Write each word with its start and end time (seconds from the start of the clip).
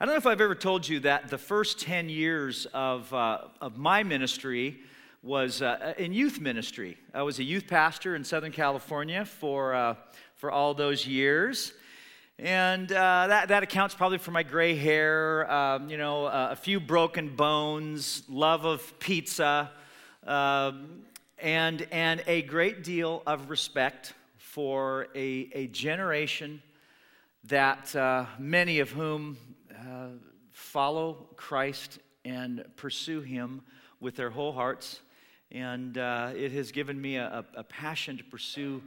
I 0.00 0.04
don't 0.04 0.14
know 0.14 0.18
if 0.18 0.26
I've 0.28 0.40
ever 0.40 0.54
told 0.54 0.86
you 0.86 1.00
that 1.00 1.28
the 1.28 1.38
first 1.38 1.80
10 1.80 2.08
years 2.08 2.68
of, 2.72 3.12
uh, 3.12 3.38
of 3.60 3.78
my 3.78 4.04
ministry 4.04 4.78
was 5.24 5.60
uh, 5.60 5.92
in 5.98 6.12
youth 6.12 6.38
ministry. 6.38 6.96
I 7.12 7.22
was 7.22 7.40
a 7.40 7.42
youth 7.42 7.66
pastor 7.66 8.14
in 8.14 8.22
Southern 8.22 8.52
California 8.52 9.24
for, 9.24 9.74
uh, 9.74 9.96
for 10.36 10.52
all 10.52 10.72
those 10.72 11.04
years. 11.04 11.72
And 12.38 12.92
uh, 12.92 13.26
that, 13.26 13.48
that 13.48 13.64
accounts 13.64 13.96
probably 13.96 14.18
for 14.18 14.30
my 14.30 14.44
gray 14.44 14.76
hair, 14.76 15.50
um, 15.50 15.90
you 15.90 15.96
know, 15.96 16.26
uh, 16.26 16.50
a 16.52 16.56
few 16.56 16.78
broken 16.78 17.34
bones, 17.34 18.22
love 18.28 18.64
of 18.64 18.96
pizza, 19.00 19.72
um, 20.28 21.00
and, 21.40 21.88
and 21.90 22.22
a 22.28 22.42
great 22.42 22.84
deal 22.84 23.24
of 23.26 23.50
respect 23.50 24.14
for 24.36 25.08
a, 25.16 25.50
a 25.54 25.66
generation 25.66 26.62
that 27.48 27.96
uh, 27.96 28.26
many 28.38 28.78
of 28.78 28.90
whom 28.90 29.36
uh, 29.78 30.08
follow 30.50 31.28
Christ 31.36 31.98
and 32.24 32.64
pursue 32.76 33.20
Him 33.20 33.62
with 34.00 34.16
their 34.16 34.30
whole 34.30 34.52
hearts. 34.52 35.00
And 35.50 35.96
uh, 35.96 36.32
it 36.34 36.52
has 36.52 36.72
given 36.72 37.00
me 37.00 37.16
a, 37.16 37.44
a, 37.54 37.64
passion 37.64 38.18
to 38.18 38.24
pursue, 38.24 38.82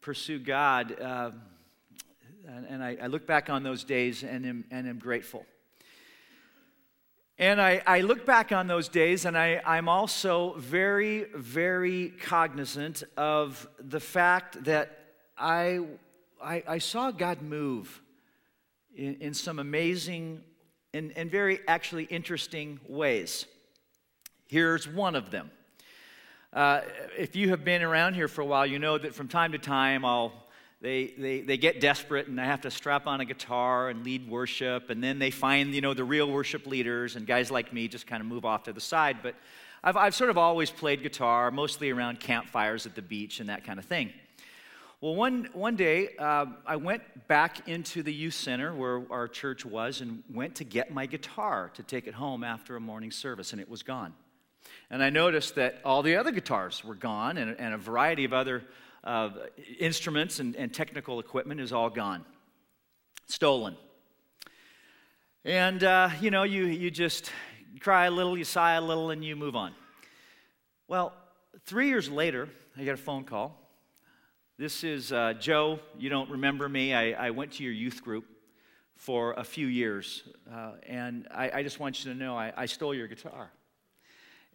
pursue 0.00 0.38
God. 0.38 1.00
Uh, 1.00 1.30
and, 2.46 2.66
and 2.66 2.84
I, 2.84 2.98
I, 3.02 3.06
look 3.06 3.26
back 3.26 3.48
on 3.48 3.62
those 3.62 3.82
days 3.82 4.22
and 4.22 4.44
am, 4.44 4.64
and 4.70 4.86
am 4.86 4.98
grateful. 4.98 5.46
And 7.38 7.62
I, 7.62 7.82
I 7.86 8.00
look 8.02 8.26
back 8.26 8.52
on 8.52 8.66
those 8.66 8.88
days 8.88 9.24
and 9.24 9.38
I, 9.38 9.62
I'm 9.64 9.88
also 9.88 10.54
very, 10.58 11.26
very 11.34 12.10
cognizant 12.20 13.04
of 13.16 13.66
the 13.78 14.00
fact 14.00 14.64
that 14.64 14.98
I, 15.38 15.80
I, 16.42 16.62
I 16.68 16.78
saw 16.78 17.10
God 17.10 17.40
move 17.40 18.01
in, 18.96 19.16
in 19.20 19.34
some 19.34 19.58
amazing 19.58 20.42
and, 20.94 21.12
and 21.16 21.30
very 21.30 21.60
actually 21.66 22.04
interesting 22.04 22.80
ways. 22.88 23.46
Here's 24.48 24.86
one 24.86 25.14
of 25.14 25.30
them. 25.30 25.50
Uh, 26.52 26.82
if 27.16 27.34
you 27.34 27.48
have 27.48 27.64
been 27.64 27.82
around 27.82 28.14
here 28.14 28.28
for 28.28 28.42
a 28.42 28.46
while, 28.46 28.66
you 28.66 28.78
know 28.78 28.98
that 28.98 29.14
from 29.14 29.28
time 29.28 29.52
to 29.52 29.58
time 29.58 30.04
I'll 30.04 30.32
they, 30.82 31.14
they, 31.16 31.40
they 31.42 31.56
get 31.58 31.80
desperate 31.80 32.26
and 32.26 32.40
I 32.40 32.44
have 32.44 32.62
to 32.62 32.70
strap 32.70 33.06
on 33.06 33.20
a 33.20 33.24
guitar 33.24 33.88
and 33.88 34.04
lead 34.04 34.28
worship. 34.28 34.90
And 34.90 35.02
then 35.02 35.20
they 35.20 35.30
find, 35.30 35.72
you 35.72 35.80
know, 35.80 35.94
the 35.94 36.02
real 36.02 36.28
worship 36.28 36.66
leaders 36.66 37.14
and 37.14 37.24
guys 37.24 37.52
like 37.52 37.72
me 37.72 37.86
just 37.86 38.08
kind 38.08 38.20
of 38.20 38.26
move 38.26 38.44
off 38.44 38.64
to 38.64 38.72
the 38.72 38.80
side. 38.80 39.18
But 39.22 39.36
I've, 39.84 39.96
I've 39.96 40.14
sort 40.14 40.28
of 40.28 40.36
always 40.36 40.72
played 40.72 41.04
guitar, 41.04 41.52
mostly 41.52 41.90
around 41.90 42.18
campfires 42.18 42.84
at 42.84 42.96
the 42.96 43.02
beach 43.02 43.38
and 43.38 43.48
that 43.48 43.64
kind 43.64 43.78
of 43.78 43.84
thing. 43.84 44.12
Well, 45.02 45.16
one, 45.16 45.48
one 45.52 45.74
day, 45.74 46.10
uh, 46.16 46.46
I 46.64 46.76
went 46.76 47.02
back 47.26 47.68
into 47.68 48.04
the 48.04 48.14
youth 48.14 48.34
center 48.34 48.72
where 48.72 49.02
our 49.10 49.26
church 49.26 49.66
was 49.66 50.00
and 50.00 50.22
went 50.32 50.54
to 50.54 50.64
get 50.64 50.94
my 50.94 51.06
guitar 51.06 51.72
to 51.74 51.82
take 51.82 52.06
it 52.06 52.14
home 52.14 52.44
after 52.44 52.76
a 52.76 52.80
morning 52.80 53.10
service, 53.10 53.50
and 53.50 53.60
it 53.60 53.68
was 53.68 53.82
gone. 53.82 54.14
And 54.90 55.02
I 55.02 55.10
noticed 55.10 55.56
that 55.56 55.80
all 55.84 56.04
the 56.04 56.14
other 56.14 56.30
guitars 56.30 56.84
were 56.84 56.94
gone, 56.94 57.36
and, 57.36 57.58
and 57.58 57.74
a 57.74 57.78
variety 57.78 58.24
of 58.24 58.32
other 58.32 58.62
uh, 59.02 59.30
instruments 59.80 60.38
and, 60.38 60.54
and 60.54 60.72
technical 60.72 61.18
equipment 61.18 61.60
is 61.60 61.72
all 61.72 61.90
gone, 61.90 62.24
stolen. 63.26 63.74
And, 65.44 65.82
uh, 65.82 66.10
you 66.20 66.30
know, 66.30 66.44
you, 66.44 66.66
you 66.66 66.92
just 66.92 67.32
cry 67.80 68.06
a 68.06 68.10
little, 68.12 68.38
you 68.38 68.44
sigh 68.44 68.74
a 68.74 68.80
little, 68.80 69.10
and 69.10 69.24
you 69.24 69.34
move 69.34 69.56
on. 69.56 69.74
Well, 70.86 71.12
three 71.66 71.88
years 71.88 72.08
later, 72.08 72.48
I 72.78 72.84
get 72.84 72.94
a 72.94 73.02
phone 73.02 73.24
call 73.24 73.61
this 74.58 74.84
is 74.84 75.12
uh, 75.12 75.32
Joe. 75.40 75.80
You 75.98 76.10
don't 76.10 76.28
remember 76.28 76.68
me. 76.68 76.92
I, 76.92 77.28
I, 77.28 77.30
went 77.30 77.52
to 77.52 77.64
your 77.64 77.72
youth 77.72 78.04
group 78.04 78.26
for 78.96 79.32
a 79.32 79.44
few 79.44 79.66
years, 79.66 80.24
uh, 80.52 80.72
and 80.86 81.26
I, 81.30 81.50
I, 81.50 81.62
just 81.62 81.80
want 81.80 82.04
you 82.04 82.12
to 82.12 82.18
know 82.18 82.36
I, 82.36 82.52
I, 82.54 82.66
stole 82.66 82.94
your 82.94 83.08
guitar. 83.08 83.50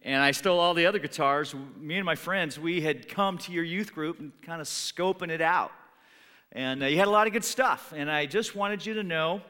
And 0.02 0.22
I 0.22 0.30
stole 0.30 0.60
all 0.60 0.72
the 0.72 0.86
other 0.86 1.00
guitars. 1.00 1.52
Me 1.76 1.96
and 1.96 2.06
my 2.06 2.14
friends, 2.14 2.60
we 2.60 2.80
had 2.80 3.08
come 3.08 3.38
to 3.38 3.50
your 3.52 3.64
youth 3.64 3.92
group 3.92 4.20
and 4.20 4.30
kind 4.40 4.60
of 4.60 4.68
scoping 4.68 5.30
it 5.30 5.40
out. 5.40 5.72
And 6.52 6.84
uh, 6.84 6.86
you 6.86 6.96
had 6.96 7.08
a 7.08 7.10
lot 7.10 7.26
of 7.26 7.32
good 7.32 7.44
stuff. 7.44 7.92
And 7.94 8.08
I 8.08 8.26
just 8.26 8.54
wanted 8.54 8.86
you 8.86 8.94
to 8.94 9.02
know 9.02 9.42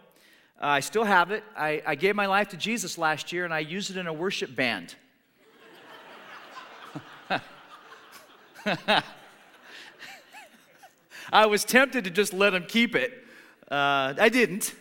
uh, 0.60 0.66
I 0.66 0.80
still 0.80 1.04
have 1.04 1.30
it. 1.30 1.44
I, 1.58 1.82
I 1.86 1.94
gave 1.94 2.16
my 2.16 2.26
life 2.26 2.48
to 2.48 2.56
Jesus 2.56 2.96
last 2.96 3.34
year, 3.34 3.44
and 3.44 3.52
I 3.52 3.58
used 3.58 3.90
it 3.90 3.98
in 3.98 4.06
a 4.06 4.12
worship 4.14 4.56
band. 4.56 4.94
I 11.32 11.46
was 11.46 11.64
tempted 11.64 12.04
to 12.04 12.10
just 12.10 12.32
let 12.32 12.54
him 12.54 12.64
keep 12.66 12.94
it. 12.94 13.12
Uh, 13.70 14.14
I 14.18 14.28
didn't. 14.30 14.74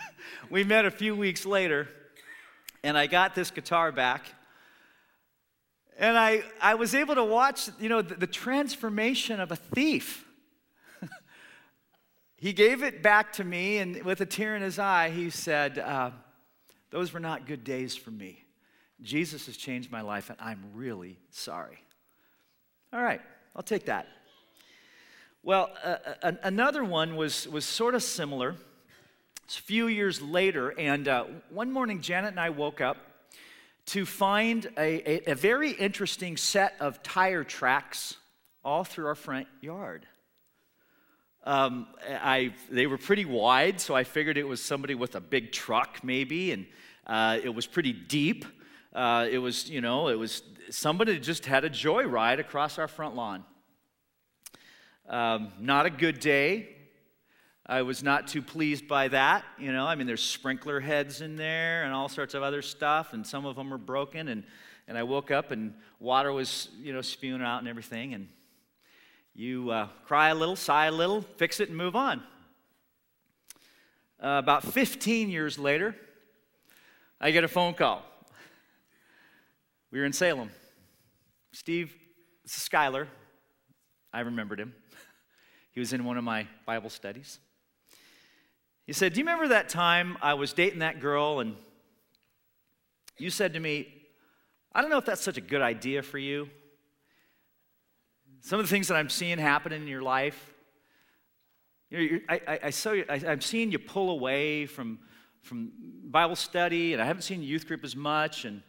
we 0.50 0.64
met 0.64 0.84
a 0.84 0.90
few 0.90 1.16
weeks 1.16 1.46
later, 1.46 1.88
and 2.82 2.98
I 2.98 3.06
got 3.06 3.34
this 3.34 3.50
guitar 3.50 3.90
back. 3.90 4.26
And 5.98 6.18
I, 6.18 6.42
I 6.60 6.74
was 6.74 6.94
able 6.94 7.14
to 7.14 7.24
watch, 7.24 7.70
you 7.78 7.88
know, 7.88 8.02
the, 8.02 8.16
the 8.16 8.26
transformation 8.26 9.40
of 9.40 9.50
a 9.50 9.56
thief. 9.56 10.26
he 12.36 12.52
gave 12.52 12.82
it 12.82 13.02
back 13.02 13.32
to 13.34 13.44
me, 13.44 13.78
and 13.78 14.02
with 14.02 14.20
a 14.20 14.26
tear 14.26 14.56
in 14.56 14.62
his 14.62 14.78
eye, 14.78 15.08
he 15.10 15.30
said, 15.30 15.78
uh, 15.78 16.10
Those 16.90 17.12
were 17.12 17.20
not 17.20 17.46
good 17.46 17.64
days 17.64 17.96
for 17.96 18.10
me. 18.10 18.44
Jesus 19.00 19.46
has 19.46 19.56
changed 19.56 19.90
my 19.90 20.02
life, 20.02 20.28
and 20.28 20.38
I'm 20.40 20.64
really 20.74 21.18
sorry. 21.30 21.78
All 22.92 23.02
right, 23.02 23.20
I'll 23.56 23.62
take 23.62 23.86
that. 23.86 24.06
Well, 25.46 25.70
uh, 25.84 25.96
uh 26.22 26.32
another 26.42 26.82
one 26.82 27.16
was, 27.16 27.46
was 27.46 27.66
sort 27.66 27.94
of 27.94 28.02
similar. 28.02 28.56
It's 29.44 29.58
a 29.58 29.62
few 29.62 29.88
years 29.88 30.22
later, 30.22 30.70
and 30.70 31.06
uh, 31.06 31.24
one 31.50 31.70
morning 31.70 32.00
Janet 32.00 32.30
and 32.30 32.40
I 32.40 32.48
woke 32.48 32.80
up 32.80 32.96
to 33.88 34.06
find 34.06 34.64
a, 34.78 35.28
a, 35.28 35.32
a 35.32 35.34
very 35.34 35.72
interesting 35.72 36.38
set 36.38 36.76
of 36.80 37.02
tire 37.02 37.44
tracks 37.44 38.16
all 38.64 38.84
through 38.84 39.06
our 39.06 39.14
front 39.14 39.46
yard. 39.60 40.06
Um, 41.44 41.88
I, 42.08 42.54
they 42.70 42.86
were 42.86 42.96
pretty 42.96 43.26
wide, 43.26 43.82
so 43.82 43.94
I 43.94 44.04
figured 44.04 44.38
it 44.38 44.48
was 44.48 44.62
somebody 44.62 44.94
with 44.94 45.14
a 45.14 45.20
big 45.20 45.52
truck, 45.52 46.02
maybe, 46.02 46.52
and 46.52 46.64
uh, 47.06 47.38
it 47.44 47.54
was 47.54 47.66
pretty 47.66 47.92
deep. 47.92 48.46
Uh, 48.94 49.28
it 49.30 49.40
was, 49.40 49.68
you 49.68 49.82
know, 49.82 50.08
it 50.08 50.18
was 50.18 50.42
somebody 50.70 51.20
just 51.20 51.44
had 51.44 51.66
a 51.66 51.70
joyride 51.70 52.38
across 52.38 52.78
our 52.78 52.88
front 52.88 53.14
lawn. 53.14 53.44
Um, 55.08 55.52
not 55.60 55.84
a 55.84 55.90
good 55.90 56.18
day. 56.18 56.68
I 57.66 57.82
was 57.82 58.02
not 58.02 58.28
too 58.28 58.42
pleased 58.42 58.88
by 58.88 59.08
that. 59.08 59.44
You 59.58 59.72
know, 59.72 59.86
I 59.86 59.94
mean, 59.94 60.06
there's 60.06 60.22
sprinkler 60.22 60.80
heads 60.80 61.20
in 61.20 61.36
there 61.36 61.84
and 61.84 61.92
all 61.92 62.08
sorts 62.08 62.34
of 62.34 62.42
other 62.42 62.62
stuff, 62.62 63.12
and 63.12 63.26
some 63.26 63.46
of 63.46 63.56
them 63.56 63.72
are 63.72 63.78
broken. 63.78 64.28
And, 64.28 64.44
and 64.86 64.98
I 64.98 65.02
woke 65.02 65.30
up 65.30 65.50
and 65.50 65.74
water 65.98 66.32
was, 66.32 66.68
you 66.80 66.92
know, 66.92 67.00
spewing 67.00 67.42
out 67.42 67.58
and 67.58 67.68
everything. 67.68 68.14
And 68.14 68.28
you 69.34 69.70
uh, 69.70 69.88
cry 70.06 70.28
a 70.28 70.34
little, 70.34 70.56
sigh 70.56 70.86
a 70.86 70.92
little, 70.92 71.22
fix 71.22 71.60
it, 71.60 71.68
and 71.68 71.76
move 71.76 71.96
on. 71.96 72.22
Uh, 74.22 74.38
about 74.42 74.64
15 74.64 75.28
years 75.28 75.58
later, 75.58 75.94
I 77.20 77.30
get 77.30 77.44
a 77.44 77.48
phone 77.48 77.74
call. 77.74 78.02
We 79.90 80.00
were 80.00 80.06
in 80.06 80.12
Salem. 80.12 80.50
Steve, 81.52 81.94
Skyler. 82.46 83.06
I 84.12 84.20
remembered 84.20 84.60
him. 84.60 84.74
He 85.74 85.80
was 85.80 85.92
in 85.92 86.04
one 86.04 86.16
of 86.16 86.24
my 86.24 86.46
Bible 86.66 86.88
studies. 86.88 87.40
He 88.86 88.92
said, 88.92 89.12
Do 89.12 89.20
you 89.20 89.24
remember 89.26 89.48
that 89.48 89.68
time 89.68 90.16
I 90.22 90.34
was 90.34 90.52
dating 90.52 90.78
that 90.80 91.00
girl 91.00 91.40
and 91.40 91.56
you 93.18 93.30
said 93.30 93.52
to 93.54 93.60
me, 93.60 93.88
I 94.72 94.80
don't 94.80 94.90
know 94.90 94.98
if 94.98 95.04
that's 95.04 95.22
such 95.22 95.36
a 95.36 95.40
good 95.40 95.62
idea 95.62 96.02
for 96.02 96.18
you. 96.18 96.48
Some 98.40 98.58
of 98.58 98.66
the 98.66 98.70
things 98.70 98.88
that 98.88 98.96
I'm 98.96 99.08
seeing 99.08 99.38
happening 99.38 99.82
in 99.82 99.88
your 99.88 100.02
life, 100.02 100.52
you 101.90 101.98
know, 102.12 102.18
I, 102.28 102.40
I, 102.46 102.58
I, 102.64 102.70
saw 102.70 102.92
you, 102.92 103.04
I, 103.08 103.20
I'm 103.26 103.40
seeing 103.40 103.70
you 103.70 103.78
pull 103.78 104.10
away 104.10 104.66
from, 104.66 104.98
from 105.42 105.70
Bible 106.04 106.36
study, 106.36 106.92
and 106.92 107.00
I 107.00 107.06
haven't 107.06 107.22
seen 107.22 107.42
youth 107.42 107.68
group 107.68 107.84
as 107.84 107.94
much, 107.94 108.44
and 108.44 108.62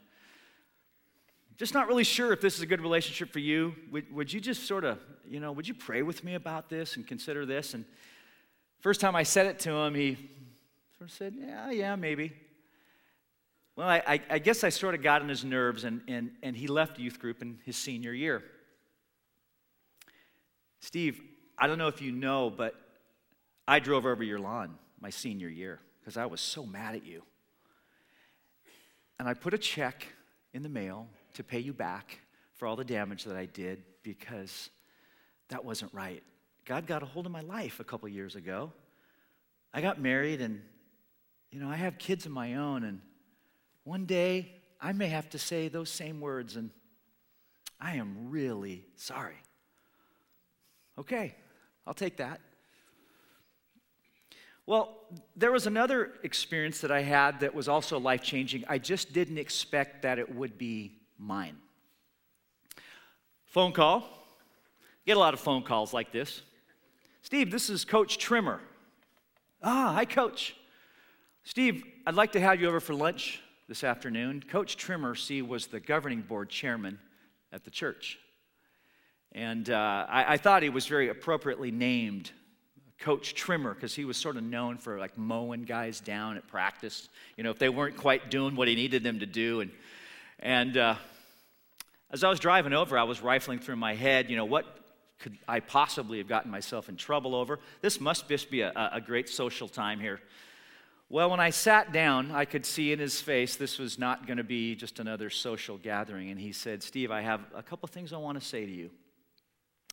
just 1.58 1.74
not 1.74 1.88
really 1.88 2.04
sure 2.04 2.34
if 2.34 2.42
this 2.42 2.56
is 2.56 2.62
a 2.62 2.66
good 2.66 2.82
relationship 2.82 3.32
for 3.32 3.40
you. 3.40 3.76
Would, 3.92 4.14
would 4.14 4.34
you 4.34 4.42
just 4.42 4.68
sort 4.68 4.84
of, 4.84 5.00
you 5.28 5.40
know, 5.40 5.52
would 5.52 5.68
you 5.68 5.74
pray 5.74 6.02
with 6.02 6.24
me 6.24 6.36
about 6.36 6.70
this 6.70 6.98
and 6.98 7.08
consider 7.08 7.46
this? 7.46 7.74
And 7.74 7.86
first 8.80 9.00
time 9.00 9.16
I 9.16 9.24
said 9.24 9.46
it 9.48 9.60
to 9.60 9.72
him, 9.72 9.96
he 9.96 10.16
sort 10.98 11.10
of 11.10 11.16
said, 11.16 11.34
yeah, 11.38 11.72
yeah, 11.72 11.96
maybe. 11.96 12.34
Well, 13.76 13.88
I, 13.88 14.02
I, 14.06 14.22
I 14.30 14.40
guess 14.40 14.64
I 14.64 14.70
sort 14.70 14.96
of 14.96 15.02
got 15.02 15.22
on 15.22 15.30
his 15.30 15.44
nerves, 15.44 15.84
and, 15.84 16.02
and, 16.08 16.32
and 16.42 16.56
he 16.56 16.68
left 16.68 16.98
youth 16.98 17.20
group 17.20 17.42
in 17.42 17.60
his 17.66 17.76
senior 17.76 18.14
year. 18.14 18.44
Steve, 20.80 21.22
I 21.58 21.68
don't 21.68 21.78
know 21.78 21.88
if 21.88 22.02
you 22.02 22.12
know, 22.12 22.50
but 22.50 22.76
I 23.68 23.80
drove 23.80 24.06
over 24.06 24.24
your 24.24 24.40
lawn 24.40 24.76
my 25.00 25.10
senior 25.10 25.50
year 25.50 25.80
because 26.00 26.18
I 26.18 26.26
was 26.26 26.42
so 26.42 26.66
mad 26.66 26.96
at 26.96 27.06
you. 27.06 27.24
And 29.20 29.28
I 29.28 29.34
put 29.34 29.54
a 29.54 29.58
check 29.58 30.06
in 30.54 30.62
the 30.62 30.70
mail 30.70 31.08
to 31.36 31.44
pay 31.44 31.60
you 31.60 31.74
back 31.74 32.20
for 32.56 32.68
all 32.68 32.76
the 32.76 32.86
damage 32.86 33.24
that 33.26 33.38
I 33.38 33.46
did 33.46 33.84
because 34.04 34.70
that 35.50 35.64
wasn't 35.64 35.94
right. 35.94 36.24
God 36.66 36.88
got 36.88 37.04
a 37.04 37.06
hold 37.06 37.26
of 37.26 37.32
my 37.32 37.42
life 37.42 37.80
a 37.80 37.84
couple 37.84 38.10
years 38.10 38.36
ago. 38.36 38.72
I 39.74 39.82
got 39.82 40.02
married 40.02 40.42
and 40.42 40.62
you 41.56 41.62
know, 41.62 41.70
I 41.70 41.78
have 41.78 41.98
kids 41.98 42.26
of 42.26 42.34
my 42.34 42.56
own, 42.56 42.84
and 42.84 43.00
one 43.86 44.06
day 44.06 44.52
I 44.82 44.92
may 44.92 45.08
have 45.08 45.30
to 45.30 45.40
say 45.40 45.70
those 45.70 45.90
same 45.90 46.20
words, 46.20 46.58
and 46.58 46.70
I 47.80 47.96
am 47.96 48.30
really 48.30 48.84
sorry. 48.98 49.38
Okay, 50.98 51.34
I'll 51.88 51.94
take 51.94 52.18
that. 52.18 52.42
Well, 54.66 54.98
there 55.38 55.54
was 55.54 55.66
another 55.66 56.16
experience 56.24 56.82
that 56.82 56.92
I 56.92 57.04
had 57.04 57.40
that 57.40 57.56
was 57.56 57.70
also 57.70 58.02
life 58.02 58.22
changing. 58.22 58.66
I 58.68 58.78
just 58.78 59.14
didn't 59.14 59.38
expect 59.38 60.02
that 60.02 60.20
it 60.20 60.36
would 60.36 60.58
be 60.58 60.98
mine. 61.18 61.58
Phone 63.46 63.72
call. 63.72 64.10
Get 65.06 65.18
a 65.18 65.20
lot 65.20 65.34
of 65.34 65.40
phone 65.40 65.64
calls 65.64 65.94
like 65.94 66.12
this. 66.12 66.42
Steve, 67.22 67.52
this 67.52 67.70
is 67.70 67.86
Coach 67.86 68.18
Trimmer. 68.18 68.60
Ah, 69.64 69.94
hi, 69.94 70.06
Coach. 70.06 70.56
Steve, 71.44 71.84
I'd 72.06 72.16
like 72.16 72.34
to 72.34 72.40
have 72.40 72.60
you 72.60 72.68
over 72.68 72.80
for 72.80 72.94
lunch 72.94 73.42
this 73.68 73.84
afternoon. 73.84 74.44
Coach 74.50 74.78
Trimmer, 74.78 75.16
see, 75.16 75.42
was 75.42 75.68
the 75.68 75.80
governing 75.80 76.22
board 76.22 76.50
chairman 76.50 77.00
at 77.54 77.64
the 77.64 77.72
church. 77.72 78.20
And 79.32 79.70
uh, 79.70 80.06
I, 80.10 80.34
I 80.34 80.38
thought 80.38 80.64
he 80.64 80.70
was 80.70 80.88
very 80.88 81.10
appropriately 81.10 81.72
named 81.72 82.32
Coach 83.00 83.36
Trimmer 83.36 83.74
because 83.74 83.94
he 83.94 84.06
was 84.06 84.18
sort 84.18 84.38
of 84.38 84.44
known 84.44 84.78
for 84.78 85.00
like 85.00 85.18
mowing 85.18 85.64
guys 85.64 86.00
down 86.00 86.38
at 86.38 86.48
practice. 86.48 87.10
You 87.38 87.44
know, 87.44 87.52
if 87.52 87.60
they 87.60 87.70
weren't 87.70 87.98
quite 87.98 88.30
doing 88.30 88.56
what 88.56 88.68
he 88.68 88.76
needed 88.76 89.04
them 89.04 89.20
to 89.20 89.26
do. 89.26 89.62
And, 89.62 89.72
and 90.40 90.78
uh, 90.78 90.96
as 92.12 92.24
I 92.24 92.30
was 92.30 92.40
driving 92.40 92.74
over, 92.74 92.98
I 92.98 93.04
was 93.04 93.22
rifling 93.22 93.60
through 93.60 93.78
my 93.78 93.96
head, 93.96 94.30
you 94.30 94.38
know, 94.38 94.46
what 94.46 94.66
could 95.20 95.38
I 95.48 95.60
possibly 95.60 96.18
have 96.20 96.28
gotten 96.28 96.52
myself 96.52 96.90
in 96.90 96.98
trouble 96.98 97.36
over? 97.36 97.60
This 97.82 98.00
must 98.00 98.28
just 98.28 98.52
be 98.52 98.62
a, 98.62 98.72
a 98.94 99.02
great 99.02 99.30
social 99.30 99.68
time 99.68 100.00
here. 100.00 100.20
Well, 101.10 101.30
when 101.30 101.40
I 101.40 101.52
sat 101.52 101.94
down, 101.94 102.32
I 102.32 102.46
could 102.46 102.66
see 102.66 102.92
in 102.92 103.00
his 103.00 103.22
face 103.22 103.56
this 103.56 103.78
was 103.78 104.00
not 104.00 104.26
going 104.26 104.38
to 104.38 104.44
be 104.44 104.76
just 104.76 105.00
another 105.00 105.30
social 105.30 105.78
gathering. 105.78 106.32
And 106.32 106.40
he 106.40 106.52
said, 106.52 106.82
Steve, 106.82 107.12
I 107.12 107.22
have 107.22 107.42
a 107.56 107.62
couple 107.62 107.88
things 107.88 108.12
I 108.12 108.18
want 108.18 108.40
to 108.40 108.46
say 108.46 108.66
to 108.66 108.72
you. 108.72 108.90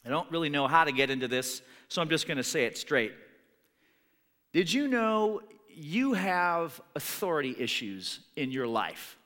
I 0.04 0.08
don't 0.08 0.30
really 0.30 0.48
know 0.48 0.66
how 0.66 0.84
to 0.84 0.92
get 0.92 1.10
into 1.10 1.28
this, 1.28 1.62
so 1.88 2.02
I'm 2.02 2.08
just 2.08 2.26
going 2.26 2.38
to 2.38 2.42
say 2.42 2.64
it 2.64 2.76
straight. 2.76 3.12
Did 4.52 4.72
you 4.72 4.88
know 4.88 5.42
you 5.68 6.14
have 6.14 6.80
authority 6.96 7.54
issues 7.58 8.20
in 8.34 8.50
your 8.50 8.66
life? 8.66 9.16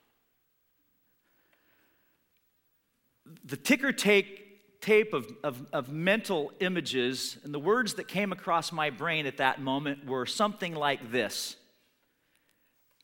The 3.44 3.56
ticker 3.56 3.92
take, 3.92 4.80
tape 4.80 5.12
of, 5.14 5.30
of, 5.42 5.66
of 5.72 5.88
mental 5.90 6.52
images 6.60 7.38
and 7.44 7.52
the 7.52 7.58
words 7.58 7.94
that 7.94 8.08
came 8.08 8.32
across 8.32 8.72
my 8.72 8.90
brain 8.90 9.26
at 9.26 9.38
that 9.38 9.60
moment 9.60 10.06
were 10.06 10.26
something 10.26 10.74
like 10.74 11.10
this 11.10 11.56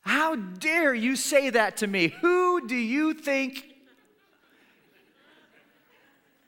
How 0.01 0.35
dare 0.35 0.93
you 0.93 1.15
say 1.15 1.49
that 1.51 1.77
to 1.77 1.87
me? 1.87 2.07
Who 2.21 2.67
do 2.67 2.75
you 2.75 3.13
think 3.13 3.73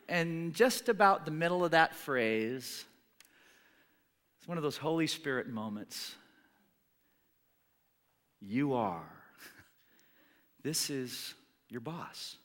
and 0.07 0.53
just 0.53 0.89
about 0.89 1.25
the 1.25 1.31
middle 1.31 1.65
of 1.65 1.71
that 1.71 1.95
phrase, 1.95 2.85
it's 4.37 4.47
one 4.47 4.57
of 4.57 4.63
those 4.63 4.77
Holy 4.77 5.07
Spirit 5.07 5.47
moments. 5.47 6.15
You 8.41 8.73
are. 8.73 9.09
This 10.63 10.89
is 10.89 11.35
your 11.69 11.81
boss. 11.81 12.37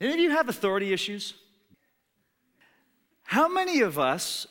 Any 0.00 0.14
of 0.14 0.20
you 0.20 0.30
have 0.30 0.48
authority 0.48 0.92
issues? 0.92 1.34
How 3.24 3.48
many 3.48 3.80
of 3.80 3.98
us 3.98 4.46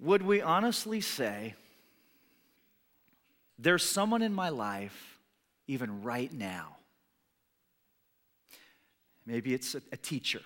would 0.00 0.22
we 0.22 0.40
honestly 0.40 1.00
say, 1.00 1.54
there's 3.58 3.84
someone 3.84 4.22
in 4.22 4.34
my 4.34 4.48
life, 4.48 5.18
even 5.66 6.02
right 6.02 6.32
now, 6.32 6.74
Maybe 9.26 9.54
it's 9.54 9.74
a, 9.74 9.80
a 9.92 9.96
teacher. 9.96 10.40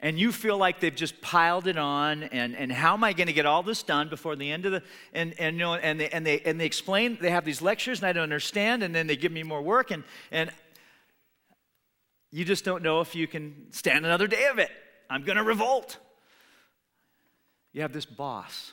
And 0.00 0.18
you 0.18 0.30
feel 0.30 0.56
like 0.56 0.78
they've 0.78 0.94
just 0.94 1.20
piled 1.20 1.66
it 1.66 1.76
on, 1.76 2.22
and, 2.24 2.54
and 2.54 2.70
how 2.70 2.94
am 2.94 3.02
I 3.02 3.12
going 3.12 3.26
to 3.26 3.32
get 3.32 3.46
all 3.46 3.64
this 3.64 3.82
done 3.82 4.08
before 4.08 4.36
the 4.36 4.52
end 4.52 4.64
of 4.64 4.70
the 4.70 4.82
and 5.12 5.34
and 5.40 5.56
you 5.56 5.64
know 5.64 5.74
and 5.74 5.98
they 5.98 6.08
and 6.10 6.24
they 6.24 6.38
and 6.40 6.60
they 6.60 6.66
explain 6.66 7.18
they 7.20 7.30
have 7.30 7.44
these 7.44 7.60
lectures 7.60 7.98
and 7.98 8.06
I 8.06 8.12
don't 8.12 8.22
understand, 8.22 8.84
and 8.84 8.94
then 8.94 9.08
they 9.08 9.16
give 9.16 9.32
me 9.32 9.42
more 9.42 9.60
work, 9.60 9.90
and 9.90 10.04
and 10.30 10.52
you 12.30 12.44
just 12.44 12.64
don't 12.64 12.82
know 12.82 13.00
if 13.00 13.14
you 13.14 13.26
can 13.26 13.66
stand 13.70 14.04
another 14.04 14.26
day 14.26 14.46
of 14.46 14.58
it. 14.58 14.70
I'm 15.08 15.24
going 15.24 15.36
to 15.36 15.44
revolt. 15.44 15.98
You 17.72 17.82
have 17.82 17.92
this 17.92 18.06
boss 18.06 18.72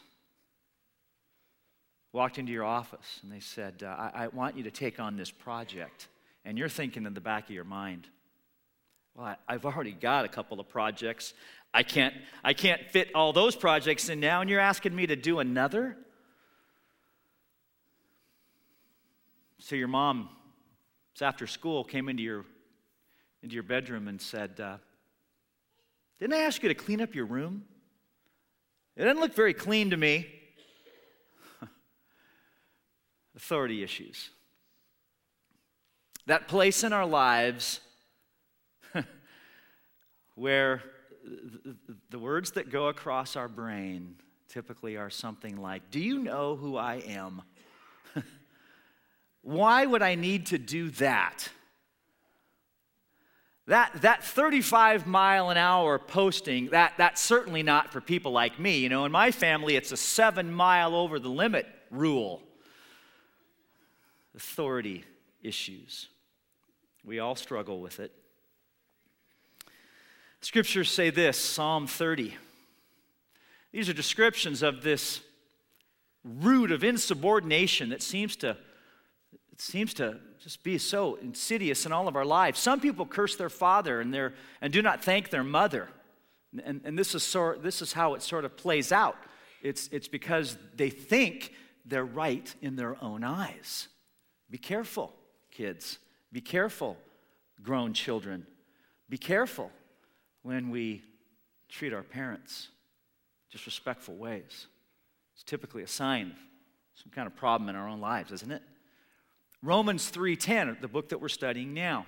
walked 2.12 2.38
into 2.38 2.52
your 2.52 2.64
office 2.64 3.20
and 3.24 3.32
they 3.32 3.40
said, 3.40 3.84
uh, 3.84 3.88
I, 3.88 4.24
I 4.24 4.28
want 4.30 4.58
you 4.58 4.64
to 4.64 4.72
take 4.72 5.00
on 5.00 5.18
this 5.18 5.32
project. 5.32 6.08
And 6.46 6.58
you're 6.58 6.70
thinking 6.70 7.06
in 7.06 7.14
the 7.14 7.22
back 7.22 7.46
of 7.46 7.52
your 7.52 7.64
mind, 7.64 8.08
well, 9.16 9.38
I, 9.48 9.54
have 9.54 9.66
already 9.66 9.92
got 9.92 10.26
a 10.26 10.28
couple 10.28 10.60
of 10.60 10.70
projects. 10.70 11.34
I 11.74 11.84
can't, 11.84 12.14
I 12.44 12.54
can't 12.54 12.82
fit 12.90 13.10
all 13.16 13.34
those 13.34 13.56
projects 13.56 14.10
in 14.10 14.20
now, 14.20 14.42
and 14.42 14.50
you're 14.50 14.60
asking 14.60 14.96
me 14.96 15.08
to 15.08 15.16
do 15.16 15.40
another? 15.40 15.98
So 19.60 19.76
your 19.76 19.88
mom, 19.88 20.30
after 21.22 21.48
school, 21.48 21.84
came 21.84 22.08
into 22.08 22.24
your, 22.24 22.46
into 23.46 23.54
your 23.54 23.64
bedroom 23.64 24.08
and 24.08 24.20
said, 24.20 24.60
uh, 24.60 24.78
Didn't 26.20 26.34
I 26.34 26.40
ask 26.40 26.64
you 26.64 26.70
to 26.70 26.74
clean 26.74 27.00
up 27.00 27.14
your 27.14 27.26
room? 27.26 27.64
It 28.98 29.04
doesn't 29.04 29.20
look 29.20 29.36
very 29.36 29.54
clean 29.54 29.92
to 29.92 29.98
me. 29.98 30.28
Authority 33.36 33.84
issues. 33.84 34.32
That 36.26 36.48
place 36.48 36.84
in 36.84 36.92
our 36.92 37.06
lives 37.06 37.82
where 40.34 40.82
the 42.10 42.18
words 42.18 42.50
that 42.54 42.72
go 42.72 42.88
across 42.88 43.36
our 43.36 43.48
brain 43.48 44.16
typically 44.50 44.98
are 44.98 45.12
something 45.12 45.62
like, 45.62 45.92
Do 45.92 46.00
you 46.00 46.18
know 46.18 46.56
who 46.56 46.78
I 46.78 46.96
am? 46.96 47.44
Why 49.44 49.86
would 49.86 50.02
I 50.02 50.16
need 50.16 50.48
to 50.48 50.58
do 50.58 50.90
that? 50.92 51.48
That, 53.68 54.02
that 54.02 54.24
35 54.24 55.08
mile 55.08 55.50
an 55.50 55.58
hour 55.58 55.98
posting, 55.98 56.70
that, 56.70 56.94
that's 56.98 57.20
certainly 57.20 57.64
not 57.64 57.92
for 57.92 58.00
people 58.00 58.32
like 58.32 58.60
me. 58.60 58.78
You 58.78 58.90
know, 58.90 59.06
in 59.06 59.12
my 59.12 59.32
family, 59.32 59.76
it's 59.76 59.92
a 59.92 59.98
seven 59.98 60.54
mile 60.54 60.96
over 60.96 61.20
the 61.20 61.30
limit 61.30 61.66
rule. 61.90 62.44
Authority 64.36 65.04
issues. 65.42 66.10
We 67.04 67.20
all 67.20 67.36
struggle 67.36 67.82
with 67.82 68.00
it. 68.00 68.12
Scriptures 70.42 70.92
say 70.92 71.10
this 71.10 71.38
Psalm 71.38 71.88
30. 71.88 72.36
These 73.72 73.90
are 73.90 73.94
descriptions 73.94 74.62
of 74.62 74.84
this 74.84 75.22
root 76.24 76.72
of 76.72 76.84
insubordination 76.84 77.90
that 77.90 78.02
seems 78.02 78.36
to 78.38 78.58
it 79.52 79.62
seems 79.62 79.94
to 79.96 80.18
just 80.46 80.62
be 80.62 80.78
so 80.78 81.16
insidious 81.16 81.88
in 81.88 81.92
all 81.92 82.08
of 82.08 82.16
our 82.16 82.24
lives. 82.24 82.60
Some 82.60 82.80
people 82.80 83.08
curse 83.08 83.36
their 83.36 83.50
father 83.50 84.00
and, 84.00 84.14
their, 84.14 84.36
and 84.62 84.72
do 84.72 84.84
not 84.84 85.04
thank 85.04 85.32
their 85.32 85.44
mother. 85.44 85.90
And, 86.64 86.82
and 86.86 87.00
this, 87.00 87.16
is 87.16 87.24
sort, 87.24 87.64
this 87.64 87.82
is 87.82 87.94
how 87.94 88.14
it 88.14 88.22
sort 88.22 88.46
of 88.46 88.56
plays 88.56 88.92
out. 88.92 89.18
It's, 89.64 89.90
it's 89.92 90.08
because 90.08 90.56
they 90.76 90.92
think 90.92 91.52
they're 91.84 92.06
right 92.06 92.54
in 92.62 92.76
their 92.76 92.96
own 93.04 93.24
eyes. 93.24 93.88
Be 94.52 94.60
careful, 94.60 95.14
kids. 95.50 95.98
Be 96.32 96.42
careful, 96.42 96.96
grown 97.64 97.94
children. 97.94 98.46
Be 99.10 99.18
careful 99.18 99.72
when 100.44 100.70
we 100.70 101.02
treat 101.70 101.92
our 101.92 102.04
parents 102.04 102.68
disrespectful 103.52 104.16
ways. 104.16 104.68
It's 105.34 105.44
typically 105.44 105.82
a 105.82 105.88
sign 105.88 106.28
of 106.28 106.38
some 106.94 107.12
kind 107.12 107.26
of 107.26 107.36
problem 107.36 107.68
in 107.68 107.76
our 107.76 107.88
own 107.88 108.00
lives, 108.00 108.32
isn't 108.32 108.52
it? 108.52 108.62
Romans 109.62 110.10
3:10, 110.10 110.80
the 110.82 110.88
book 110.88 111.10
that 111.10 111.20
we're 111.20 111.30
studying 111.30 111.74
now. 111.74 112.06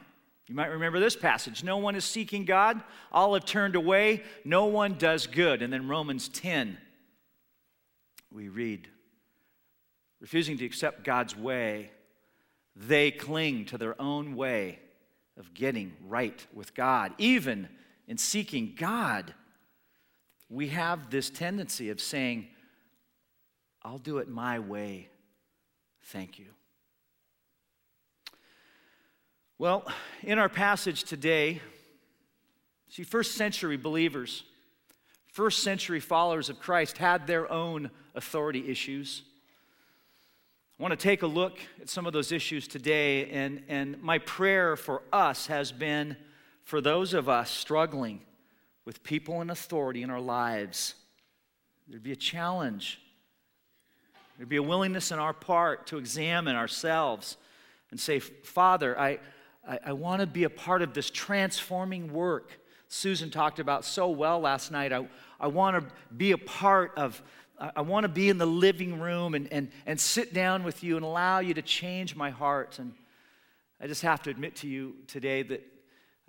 You 0.47 0.55
might 0.55 0.67
remember 0.67 0.99
this 0.99 1.15
passage. 1.15 1.63
No 1.63 1.77
one 1.77 1.95
is 1.95 2.05
seeking 2.05 2.45
God, 2.45 2.81
all 3.11 3.33
have 3.33 3.45
turned 3.45 3.75
away, 3.75 4.23
no 4.45 4.65
one 4.65 4.93
does 4.93 5.27
good. 5.27 5.61
And 5.61 5.73
then 5.73 5.87
Romans 5.87 6.29
10, 6.29 6.77
we 8.31 8.47
read, 8.47 8.87
refusing 10.21 10.57
to 10.57 10.65
accept 10.65 11.03
God's 11.03 11.35
way, 11.35 11.91
they 12.75 13.11
cling 13.11 13.65
to 13.65 13.77
their 13.77 13.99
own 14.01 14.35
way 14.35 14.79
of 15.37 15.53
getting 15.53 15.93
right 16.07 16.45
with 16.53 16.73
God, 16.73 17.13
even 17.17 17.67
in 18.07 18.17
seeking 18.17 18.73
God, 18.77 19.33
we 20.49 20.69
have 20.69 21.09
this 21.09 21.29
tendency 21.29 21.89
of 21.89 21.99
saying, 21.99 22.47
I'll 23.83 23.97
do 23.97 24.19
it 24.19 24.29
my 24.29 24.59
way. 24.59 25.09
Thank 26.03 26.39
you. 26.39 26.45
Well, 29.59 29.91
in 30.21 30.37
our 30.37 30.49
passage 30.49 31.03
today, 31.03 31.61
see, 32.89 33.01
first 33.01 33.33
century 33.33 33.75
believers, 33.75 34.43
first 35.33 35.63
century 35.63 35.99
followers 35.99 36.49
of 36.49 36.59
Christ 36.59 36.99
had 36.99 37.25
their 37.25 37.51
own 37.51 37.89
authority 38.13 38.69
issues. 38.69 39.23
I 40.79 40.83
want 40.83 40.91
to 40.91 40.95
take 40.95 41.23
a 41.23 41.27
look 41.27 41.57
at 41.81 41.89
some 41.89 42.05
of 42.05 42.13
those 42.13 42.31
issues 42.31 42.67
today, 42.67 43.31
and, 43.31 43.63
and 43.67 43.99
my 44.03 44.19
prayer 44.19 44.75
for 44.75 45.01
us 45.11 45.47
has 45.47 45.71
been 45.71 46.15
for 46.63 46.79
those 46.79 47.15
of 47.15 47.27
us 47.27 47.49
struggling 47.49 48.21
with 48.85 49.01
people 49.01 49.41
in 49.41 49.49
authority 49.49 50.03
in 50.03 50.11
our 50.11 50.21
lives. 50.21 50.93
There'd 51.87 52.03
be 52.03 52.11
a 52.11 52.15
challenge. 52.15 53.01
There'd 54.37 54.49
be 54.49 54.57
a 54.57 54.61
willingness 54.61 55.11
on 55.11 55.17
our 55.17 55.33
part 55.33 55.87
to 55.87 55.97
examine 55.97 56.55
ourselves 56.55 57.37
and 57.89 57.99
say, 57.99 58.19
Father, 58.19 58.99
I, 58.99 59.17
I, 59.67 59.79
I 59.87 59.93
want 59.93 60.21
to 60.21 60.27
be 60.27 60.43
a 60.45 60.49
part 60.49 60.81
of 60.81 60.93
this 60.93 61.09
transforming 61.09 62.13
work 62.13 62.59
Susan 62.87 63.29
talked 63.29 63.59
about 63.59 63.83
so 63.85 64.09
well 64.09 64.39
last 64.39 64.71
night. 64.71 64.93
I, 64.93 65.07
I 65.39 65.47
want 65.47 65.75
to 65.77 65.93
be 66.15 66.31
a 66.31 66.37
part 66.37 66.93
of, 66.97 67.21
I 67.59 67.81
want 67.81 68.05
to 68.05 68.09
be 68.09 68.29
in 68.29 68.37
the 68.37 68.45
living 68.45 68.99
room 68.99 69.35
and, 69.35 69.51
and, 69.51 69.69
and 69.85 69.99
sit 69.99 70.33
down 70.33 70.63
with 70.63 70.83
you 70.83 70.95
and 70.95 71.05
allow 71.05 71.39
you 71.39 71.53
to 71.55 71.61
change 71.61 72.15
my 72.15 72.29
heart. 72.29 72.79
And 72.79 72.93
I 73.81 73.87
just 73.87 74.03
have 74.03 74.21
to 74.23 74.29
admit 74.29 74.57
to 74.57 74.67
you 74.67 74.95
today 75.07 75.43
that 75.43 75.65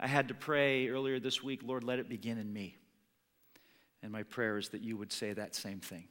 I 0.00 0.09
had 0.09 0.28
to 0.28 0.35
pray 0.35 0.88
earlier 0.88 1.21
this 1.21 1.42
week, 1.42 1.61
Lord, 1.64 1.85
let 1.85 1.99
it 1.99 2.09
begin 2.09 2.38
in 2.38 2.52
me. 2.52 2.76
And 4.02 4.12
my 4.12 4.25
prayer 4.25 4.59
is 4.59 4.71
that 4.71 4.83
you 4.83 4.97
would 4.97 5.12
say 5.12 5.33
that 5.33 5.54
same 5.54 5.80
thing. 5.80 6.09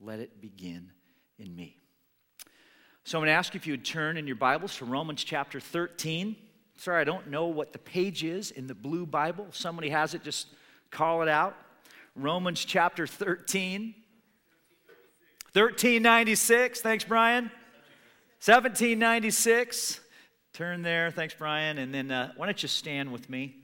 Let 0.00 0.18
it 0.18 0.40
begin 0.40 0.90
in 1.38 1.54
me. 1.54 1.78
So 3.04 3.18
I'm 3.18 3.22
going 3.22 3.28
to 3.28 3.36
ask 3.36 3.54
you 3.54 3.58
if 3.58 3.66
you 3.66 3.74
would 3.74 3.84
turn 3.84 4.16
in 4.16 4.26
your 4.26 4.36
Bibles 4.36 4.76
to 4.78 4.84
Romans 4.84 5.22
chapter 5.22 5.60
13. 5.60 6.36
Sorry, 6.76 7.00
I 7.00 7.04
don't 7.04 7.28
know 7.28 7.46
what 7.46 7.72
the 7.72 7.78
page 7.78 8.24
is 8.24 8.50
in 8.50 8.66
the 8.66 8.74
blue 8.74 9.06
Bible. 9.06 9.46
If 9.48 9.56
somebody 9.56 9.90
has 9.90 10.14
it, 10.14 10.22
just 10.22 10.48
call 10.90 11.22
it 11.22 11.28
out. 11.28 11.56
Romans 12.16 12.64
chapter 12.64 13.06
13. 13.06 13.94
1396. 15.52 16.80
Thanks, 16.80 17.04
Brian. 17.04 17.44
1796. 18.44 20.00
Turn 20.52 20.82
there. 20.82 21.10
Thanks, 21.10 21.34
Brian. 21.34 21.78
And 21.78 21.94
then 21.94 22.10
uh, 22.10 22.32
why 22.36 22.46
don't 22.46 22.62
you 22.62 22.68
stand 22.68 23.12
with 23.12 23.30
me? 23.30 23.56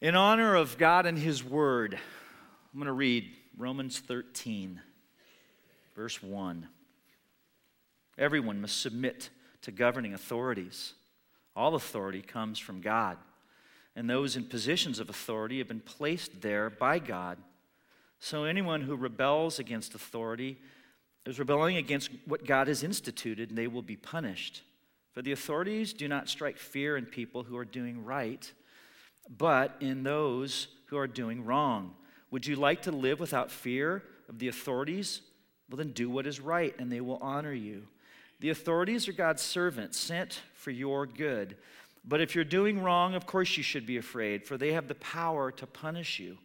In 0.00 0.16
honor 0.16 0.56
of 0.56 0.78
God 0.78 1.06
and 1.06 1.16
His 1.16 1.44
Word, 1.44 1.94
I'm 2.72 2.80
going 2.80 2.86
to 2.86 2.92
read 2.92 3.30
Romans 3.56 4.00
13, 4.00 4.80
verse 5.94 6.20
1. 6.20 6.66
Everyone 8.18 8.60
must 8.60 8.80
submit 8.80 9.30
to 9.62 9.70
governing 9.70 10.14
authorities. 10.14 10.94
All 11.54 11.74
authority 11.74 12.22
comes 12.22 12.58
from 12.58 12.80
God, 12.80 13.18
and 13.94 14.08
those 14.08 14.36
in 14.36 14.44
positions 14.44 14.98
of 14.98 15.10
authority 15.10 15.58
have 15.58 15.68
been 15.68 15.80
placed 15.80 16.40
there 16.40 16.70
by 16.70 16.98
God. 16.98 17.38
So 18.20 18.44
anyone 18.44 18.82
who 18.82 18.96
rebels 18.96 19.58
against 19.58 19.94
authority 19.94 20.58
is 21.26 21.38
rebelling 21.38 21.76
against 21.76 22.10
what 22.24 22.46
God 22.46 22.68
has 22.68 22.82
instituted, 22.82 23.50
and 23.50 23.58
they 23.58 23.66
will 23.66 23.82
be 23.82 23.96
punished. 23.96 24.62
For 25.12 25.22
the 25.22 25.32
authorities 25.32 25.92
do 25.92 26.08
not 26.08 26.28
strike 26.28 26.56
fear 26.56 26.96
in 26.96 27.04
people 27.04 27.42
who 27.42 27.56
are 27.56 27.64
doing 27.64 28.04
right, 28.04 28.50
but 29.28 29.76
in 29.80 30.02
those 30.02 30.68
who 30.86 30.96
are 30.96 31.06
doing 31.06 31.44
wrong. 31.44 31.94
Would 32.30 32.46
you 32.46 32.56
like 32.56 32.82
to 32.82 32.92
live 32.92 33.20
without 33.20 33.50
fear 33.50 34.02
of 34.28 34.38
the 34.38 34.48
authorities? 34.48 35.20
Well, 35.68 35.76
then 35.76 35.92
do 35.92 36.08
what 36.08 36.26
is 36.26 36.40
right, 36.40 36.74
and 36.78 36.90
they 36.90 37.00
will 37.00 37.18
honor 37.20 37.52
you. 37.52 37.86
The 38.42 38.50
authorities 38.50 39.06
are 39.06 39.12
God's 39.12 39.40
servants, 39.40 39.96
sent 39.96 40.42
for 40.54 40.72
your 40.72 41.06
good. 41.06 41.56
But 42.04 42.20
if 42.20 42.34
you're 42.34 42.42
doing 42.42 42.82
wrong, 42.82 43.14
of 43.14 43.24
course 43.24 43.56
you 43.56 43.62
should 43.62 43.86
be 43.86 43.98
afraid, 43.98 44.44
for 44.44 44.58
they 44.58 44.72
have 44.72 44.88
the 44.88 44.96
power 44.96 45.52
to 45.52 45.64
punish 45.64 46.18
you. 46.18 46.38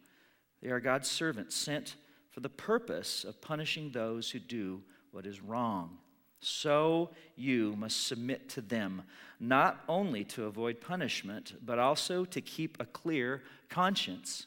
They 0.62 0.68
are 0.68 0.78
God's 0.78 1.10
servants, 1.10 1.56
sent 1.56 1.96
for 2.30 2.38
the 2.38 2.48
purpose 2.48 3.24
of 3.24 3.40
punishing 3.40 3.90
those 3.90 4.30
who 4.30 4.38
do 4.38 4.80
what 5.10 5.26
is 5.26 5.40
wrong. 5.40 5.98
So 6.38 7.10
you 7.34 7.74
must 7.76 8.06
submit 8.06 8.48
to 8.50 8.60
them, 8.60 9.02
not 9.40 9.82
only 9.88 10.22
to 10.22 10.44
avoid 10.44 10.80
punishment, 10.80 11.54
but 11.66 11.80
also 11.80 12.24
to 12.26 12.40
keep 12.40 12.80
a 12.80 12.86
clear 12.86 13.42
conscience. 13.68 14.46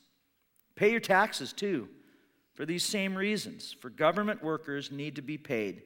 Pay 0.76 0.92
your 0.92 1.02
taxes 1.02 1.52
too, 1.52 1.90
for 2.54 2.66
these 2.66 2.86
same 2.86 3.14
reasons. 3.14 3.76
For 3.78 3.90
government 3.90 4.42
workers 4.42 4.90
need 4.90 5.18
to 5.18 5.22
be 5.22 5.38
paid. 5.38 5.84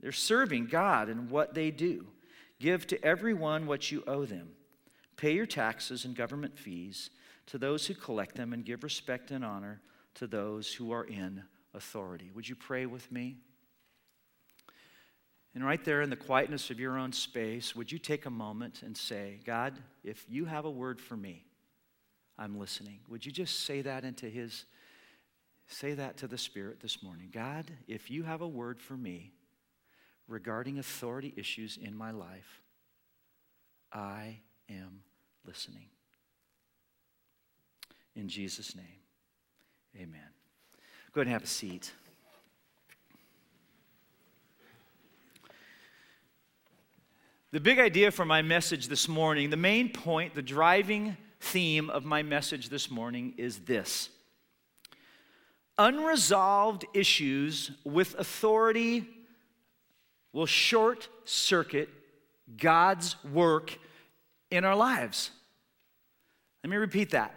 They're 0.00 0.12
serving 0.12 0.66
God 0.66 1.08
in 1.08 1.28
what 1.28 1.54
they 1.54 1.70
do. 1.70 2.06
Give 2.60 2.86
to 2.88 3.04
everyone 3.04 3.66
what 3.66 3.90
you 3.90 4.04
owe 4.06 4.24
them. 4.24 4.50
Pay 5.16 5.32
your 5.34 5.46
taxes 5.46 6.04
and 6.04 6.16
government 6.16 6.58
fees 6.58 7.10
to 7.46 7.58
those 7.58 7.86
who 7.86 7.94
collect 7.94 8.36
them, 8.36 8.52
and 8.52 8.64
give 8.64 8.84
respect 8.84 9.30
and 9.30 9.42
honor 9.42 9.80
to 10.14 10.26
those 10.26 10.72
who 10.72 10.92
are 10.92 11.04
in 11.04 11.42
authority. 11.72 12.30
Would 12.34 12.46
you 12.46 12.54
pray 12.54 12.84
with 12.84 13.10
me? 13.10 13.38
And 15.54 15.64
right 15.64 15.82
there 15.82 16.02
in 16.02 16.10
the 16.10 16.16
quietness 16.16 16.70
of 16.70 16.78
your 16.78 16.98
own 16.98 17.10
space, 17.12 17.74
would 17.74 17.90
you 17.90 17.98
take 17.98 18.26
a 18.26 18.30
moment 18.30 18.82
and 18.82 18.94
say, 18.94 19.40
God, 19.46 19.78
if 20.04 20.26
you 20.28 20.44
have 20.44 20.66
a 20.66 20.70
word 20.70 21.00
for 21.00 21.16
me, 21.16 21.46
I'm 22.38 22.58
listening. 22.58 23.00
Would 23.08 23.24
you 23.24 23.32
just 23.32 23.64
say 23.64 23.80
that 23.80 24.04
into 24.04 24.26
His, 24.26 24.66
say 25.66 25.94
that 25.94 26.18
to 26.18 26.28
the 26.28 26.38
Spirit 26.38 26.80
this 26.80 27.02
morning? 27.02 27.30
God, 27.32 27.70
if 27.88 28.10
you 28.10 28.24
have 28.24 28.42
a 28.42 28.46
word 28.46 28.78
for 28.78 28.96
me, 28.96 29.32
regarding 30.28 30.78
authority 30.78 31.32
issues 31.36 31.78
in 31.80 31.96
my 31.96 32.10
life, 32.10 32.62
I 33.92 34.40
am 34.68 35.00
listening. 35.46 35.88
In 38.14 38.28
Jesus' 38.28 38.76
name, 38.76 38.84
amen. 39.96 40.20
Go 41.12 41.20
ahead 41.20 41.28
and 41.28 41.32
have 41.32 41.44
a 41.44 41.46
seat. 41.46 41.92
The 47.50 47.60
big 47.60 47.78
idea 47.78 48.10
for 48.10 48.26
my 48.26 48.42
message 48.42 48.88
this 48.88 49.08
morning, 49.08 49.48
the 49.48 49.56
main 49.56 49.90
point, 49.90 50.34
the 50.34 50.42
driving 50.42 51.16
theme 51.40 51.88
of 51.88 52.04
my 52.04 52.22
message 52.22 52.68
this 52.68 52.90
morning 52.90 53.32
is 53.38 53.60
this 53.60 54.10
unresolved 55.78 56.84
issues 56.92 57.70
with 57.84 58.16
authority 58.18 59.06
will 60.32 60.46
short 60.46 61.08
circuit 61.24 61.88
God's 62.56 63.22
work 63.24 63.78
in 64.50 64.64
our 64.64 64.76
lives. 64.76 65.30
Let 66.62 66.70
me 66.70 66.76
repeat 66.76 67.10
that. 67.10 67.34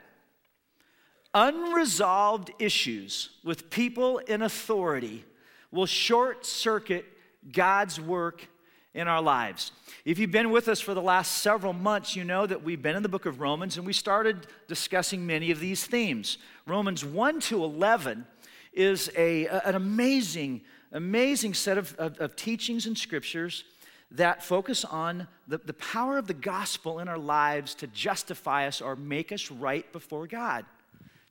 Unresolved 1.33 2.51
issues 2.59 3.29
with 3.43 3.69
people 3.69 4.17
in 4.17 4.41
authority 4.41 5.23
will 5.71 5.85
short 5.85 6.45
circuit 6.45 7.05
God's 7.51 7.99
work 7.99 8.47
in 8.93 9.07
our 9.07 9.21
lives. 9.21 9.71
If 10.03 10.19
you've 10.19 10.31
been 10.31 10.51
with 10.51 10.67
us 10.67 10.81
for 10.81 10.93
the 10.93 11.01
last 11.01 11.37
several 11.37 11.71
months, 11.71 12.15
you 12.15 12.25
know 12.25 12.45
that 12.45 12.63
we've 12.63 12.81
been 12.81 12.97
in 12.97 13.03
the 13.03 13.09
book 13.09 13.25
of 13.25 13.39
Romans 13.39 13.77
and 13.77 13.85
we 13.85 13.93
started 13.93 14.47
discussing 14.67 15.25
many 15.25 15.51
of 15.51 15.61
these 15.61 15.85
themes. 15.85 16.37
Romans 16.67 17.05
1 17.05 17.39
to 17.41 17.63
11 17.63 18.25
is 18.73 19.09
a, 19.15 19.47
an 19.47 19.75
amazing 19.75 20.61
amazing 20.91 21.53
set 21.53 21.77
of, 21.77 21.95
of, 21.97 22.19
of 22.19 22.35
teachings 22.35 22.85
and 22.85 22.97
scriptures 22.97 23.63
that 24.11 24.43
focus 24.43 24.83
on 24.83 25.27
the, 25.47 25.57
the 25.59 25.73
power 25.73 26.17
of 26.17 26.27
the 26.27 26.33
gospel 26.33 26.99
in 26.99 27.07
our 27.07 27.17
lives 27.17 27.73
to 27.75 27.87
justify 27.87 28.67
us 28.67 28.81
or 28.81 28.95
make 28.95 29.31
us 29.31 29.49
right 29.49 29.89
before 29.93 30.27
God. 30.27 30.65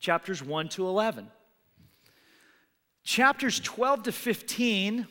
Chapters 0.00 0.43
1 0.43 0.71
to 0.71 0.87
11. 0.87 1.29
Chapters 3.05 3.61
12 3.61 4.05
to 4.05 4.12
15, 4.12 5.07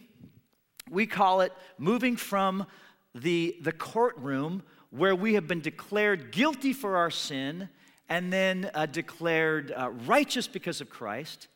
we 0.90 1.06
call 1.06 1.42
it 1.42 1.54
moving 1.78 2.16
from 2.16 2.66
the, 3.14 3.56
the 3.62 3.72
courtroom 3.72 4.64
where 4.90 5.16
we 5.16 5.36
have 5.36 5.48
been 5.48 5.62
declared 5.62 6.32
guilty 6.32 6.74
for 6.74 6.98
our 6.98 7.12
sin 7.12 7.70
and 8.08 8.34
then 8.34 8.72
uh, 8.74 8.88
declared 8.88 9.72
uh, 9.76 9.92
righteous 10.08 10.48
because 10.48 10.82
of 10.82 10.90
Christ. 10.90 11.48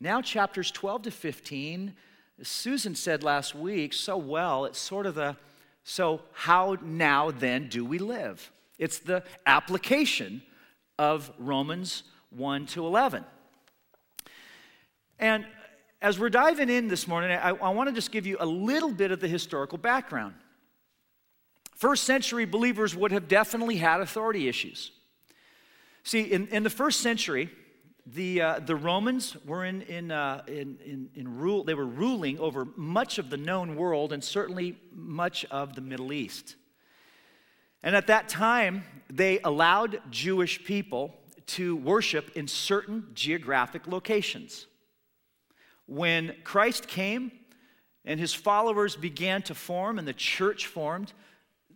Now, 0.00 0.20
chapters 0.20 0.70
12 0.70 1.02
to 1.02 1.10
15 1.10 1.94
Susan 2.42 2.94
said 2.94 3.22
last 3.22 3.54
week 3.54 3.92
so 3.92 4.16
well, 4.16 4.64
it's 4.64 4.78
sort 4.78 5.06
of 5.06 5.14
the 5.14 5.36
so 5.88 6.20
how 6.32 6.76
now 6.82 7.30
then 7.30 7.68
do 7.68 7.84
we 7.84 7.98
live? 7.98 8.50
It's 8.76 8.98
the 8.98 9.22
application 9.46 10.42
of 10.98 11.30
Romans 11.38 12.02
1 12.30 12.66
to 12.66 12.84
11. 12.84 13.24
And 15.20 15.46
as 16.02 16.18
we're 16.18 16.28
diving 16.28 16.68
in 16.68 16.88
this 16.88 17.06
morning, 17.06 17.30
I, 17.30 17.50
I 17.50 17.70
want 17.70 17.88
to 17.88 17.94
just 17.94 18.10
give 18.10 18.26
you 18.26 18.36
a 18.40 18.46
little 18.46 18.90
bit 18.90 19.12
of 19.12 19.20
the 19.20 19.28
historical 19.28 19.78
background. 19.78 20.34
First 21.76 22.04
century 22.04 22.46
believers 22.46 22.96
would 22.96 23.12
have 23.12 23.28
definitely 23.28 23.76
had 23.76 24.00
authority 24.00 24.48
issues. 24.48 24.90
See, 26.02 26.22
in, 26.22 26.48
in 26.48 26.62
the 26.64 26.70
first 26.70 27.00
century, 27.00 27.50
the, 28.06 28.40
uh, 28.40 28.60
the 28.60 28.76
Romans 28.76 29.36
were 29.44 29.64
in, 29.64 29.82
in, 29.82 30.12
uh, 30.12 30.42
in, 30.46 30.78
in, 30.84 31.10
in, 31.14 31.38
rule, 31.38 31.64
they 31.64 31.74
were 31.74 31.86
ruling 31.86 32.38
over 32.38 32.66
much 32.76 33.18
of 33.18 33.30
the 33.30 33.36
known 33.36 33.74
world 33.74 34.12
and 34.12 34.22
certainly 34.22 34.78
much 34.92 35.44
of 35.46 35.74
the 35.74 35.80
Middle 35.80 36.12
East. 36.12 36.54
And 37.82 37.96
at 37.96 38.06
that 38.06 38.28
time, 38.28 38.84
they 39.10 39.40
allowed 39.40 40.00
Jewish 40.10 40.64
people 40.64 41.14
to 41.46 41.76
worship 41.76 42.36
in 42.36 42.46
certain 42.46 43.08
geographic 43.14 43.86
locations. 43.88 44.66
When 45.86 46.34
Christ 46.44 46.86
came 46.86 47.32
and 48.04 48.20
his 48.20 48.34
followers 48.34 48.94
began 48.94 49.42
to 49.42 49.54
form 49.54 49.98
and 49.98 50.06
the 50.06 50.12
church 50.12 50.66
formed, 50.66 51.12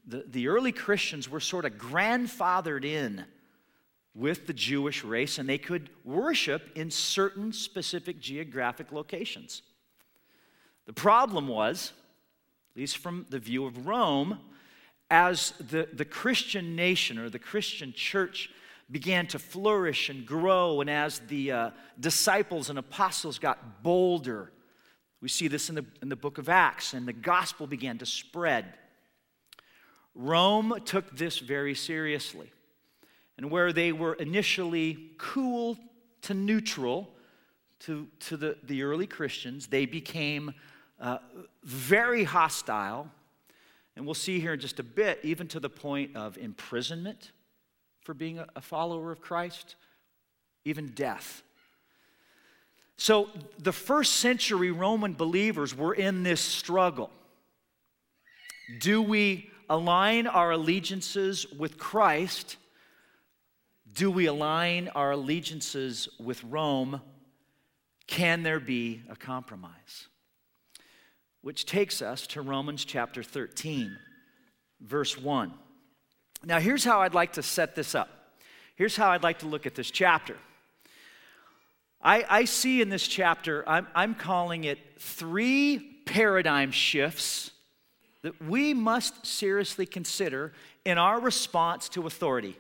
the, 0.07 0.25
the 0.29 0.49
early 0.49 0.73
Christians 0.73 1.29
were 1.29 1.41
sort 1.41 1.65
of 1.65 1.73
grandfathered 1.73 2.85
in 2.85 3.25
with 4.21 4.47
the 4.47 4.53
Jewish 4.53 5.03
race 5.03 5.39
and 5.39 5.49
they 5.49 5.59
could 5.59 5.89
worship 6.05 6.71
in 6.75 6.91
certain 6.91 7.55
specific 7.55 8.21
geographic 8.21 8.93
locations. 8.93 9.63
The 10.87 10.93
problem 10.93 11.49
was, 11.49 11.93
at 12.73 12.81
least 12.81 12.99
from 12.99 13.25
the 13.31 13.39
view 13.39 13.65
of 13.65 13.87
Rome, 13.87 14.39
as 15.11 15.53
the, 15.59 15.89
the 15.93 16.05
Christian 16.05 16.77
nation 16.77 17.19
or 17.19 17.31
the 17.31 17.39
Christian 17.39 17.95
church 17.95 18.51
began 18.91 19.27
to 19.29 19.39
flourish 19.39 20.11
and 20.11 20.27
grow, 20.27 20.83
and 20.83 20.91
as 20.91 21.21
the 21.21 21.53
uh, 21.53 21.71
disciples 21.99 22.69
and 22.69 22.79
apostles 22.79 23.39
got 23.39 23.83
bolder, 23.83 24.53
we 25.23 25.29
see 25.29 25.49
this 25.49 25.71
in 25.71 25.77
the, 25.77 25.85
in 26.03 26.09
the 26.09 26.17
book 26.17 26.39
of 26.39 26.49
Acts, 26.49 26.93
and 26.93 27.09
the 27.09 27.13
gospel 27.13 27.67
began 27.67 27.99
to 27.99 28.07
spread. 28.07 28.67
Rome 30.15 30.75
took 30.85 31.17
this 31.17 31.39
very 31.39 31.75
seriously. 31.75 32.51
And 33.41 33.51
where 33.51 33.73
they 33.73 33.91
were 33.91 34.13
initially 34.13 35.13
cool 35.17 35.79
to 36.21 36.35
neutral 36.35 37.09
to, 37.87 38.07
to 38.29 38.37
the, 38.37 38.59
the 38.65 38.83
early 38.83 39.07
Christians, 39.07 39.67
they 39.67 39.87
became 39.87 40.53
uh, 41.01 41.21
very 41.65 42.25
hostile. 42.25 43.11
And 43.97 44.05
we'll 44.05 44.13
see 44.13 44.41
here 44.41 44.53
in 44.53 44.61
just 44.61 44.79
a 44.79 44.83
bit, 44.83 45.21
even 45.23 45.49
to 45.49 45.59
the 45.59 45.71
point 45.71 46.17
of 46.17 46.37
imprisonment 46.37 47.33
for 48.03 48.13
being 48.13 48.39
a, 48.39 48.47
a 48.57 48.61
follower 48.61 49.11
of 49.11 49.23
Christ, 49.23 49.77
even 50.67 50.89
death. 50.89 51.43
So 52.99 53.31
the 53.59 53.73
first 53.73 54.17
century 54.17 54.71
Roman 54.71 55.15
believers 55.15 55.75
were 55.75 55.95
in 55.95 56.25
this 56.25 56.43
struggle. 56.43 57.09
Do 58.81 59.01
we 59.01 59.49
align 59.71 60.27
our 60.27 60.51
allegiances 60.51 61.51
with 61.57 61.79
Christ? 61.79 62.59
Do 63.93 64.11
we 64.11 64.27
align 64.27 64.89
our 64.95 65.13
allegiances 65.13 66.09
with 66.19 66.43
Rome? 66.45 67.01
Can 68.07 68.43
there 68.43 68.61
be 68.61 69.03
a 69.09 69.17
compromise? 69.17 70.09
Which 71.43 71.67
takes 71.67 72.03
us 72.03 72.27
to 72.29 72.43
Romans 72.43 72.85
chapter 72.85 73.23
13, 73.23 73.97
verse 74.81 75.19
1. 75.19 75.53
Now, 76.45 76.61
here's 76.61 76.85
how 76.85 77.01
I'd 77.01 77.15
like 77.15 77.35
to 77.35 77.43
set 77.43 77.75
this 77.75 77.95
up. 77.95 78.09
Here's 78.77 78.97
how 78.97 79.11
I'd 79.11 79.23
like 79.23 79.41
to 79.41 79.47
look 79.47 79.67
at 79.67 79.75
this 79.75 79.91
chapter. 79.91 80.37
I, 82.03 82.25
I 82.29 82.45
see 82.45 82.81
in 82.81 82.89
this 82.89 83.07
chapter, 83.07 83.69
I'm, 83.69 83.87
I'm 83.95 84.15
calling 84.15 84.65
it 84.65 84.79
three 84.99 85.79
paradigm 86.07 86.71
shifts 86.71 87.51
that 88.23 88.41
we 88.43 88.73
must 88.73 89.27
seriously 89.27 89.87
consider 89.87 90.53
in 90.85 90.99
our 90.99 91.21
response 91.21 91.89
to 91.91 92.07
authority. 92.07 92.57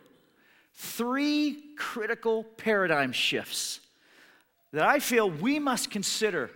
Three 0.82 1.58
critical 1.76 2.42
paradigm 2.42 3.12
shifts 3.12 3.80
that 4.72 4.82
I 4.82 4.98
feel 4.98 5.30
we 5.30 5.58
must 5.58 5.90
consider 5.90 6.50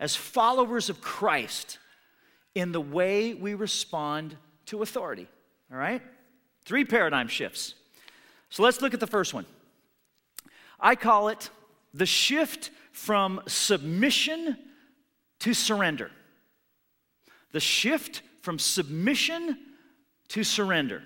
as 0.00 0.16
followers 0.16 0.90
of 0.90 1.00
Christ 1.00 1.78
in 2.56 2.72
the 2.72 2.80
way 2.80 3.32
we 3.32 3.54
respond 3.54 4.36
to 4.66 4.82
authority. 4.82 5.28
All 5.70 5.78
right? 5.78 6.02
Three 6.64 6.84
paradigm 6.84 7.28
shifts. 7.28 7.74
So 8.48 8.64
let's 8.64 8.82
look 8.82 8.92
at 8.92 8.98
the 8.98 9.06
first 9.06 9.34
one. 9.34 9.46
I 10.80 10.96
call 10.96 11.28
it 11.28 11.48
the 11.94 12.06
shift 12.06 12.72
from 12.90 13.40
submission 13.46 14.56
to 15.38 15.54
surrender. 15.54 16.10
The 17.52 17.60
shift 17.60 18.22
from 18.42 18.58
submission 18.58 19.56
to 20.30 20.42
surrender. 20.42 21.04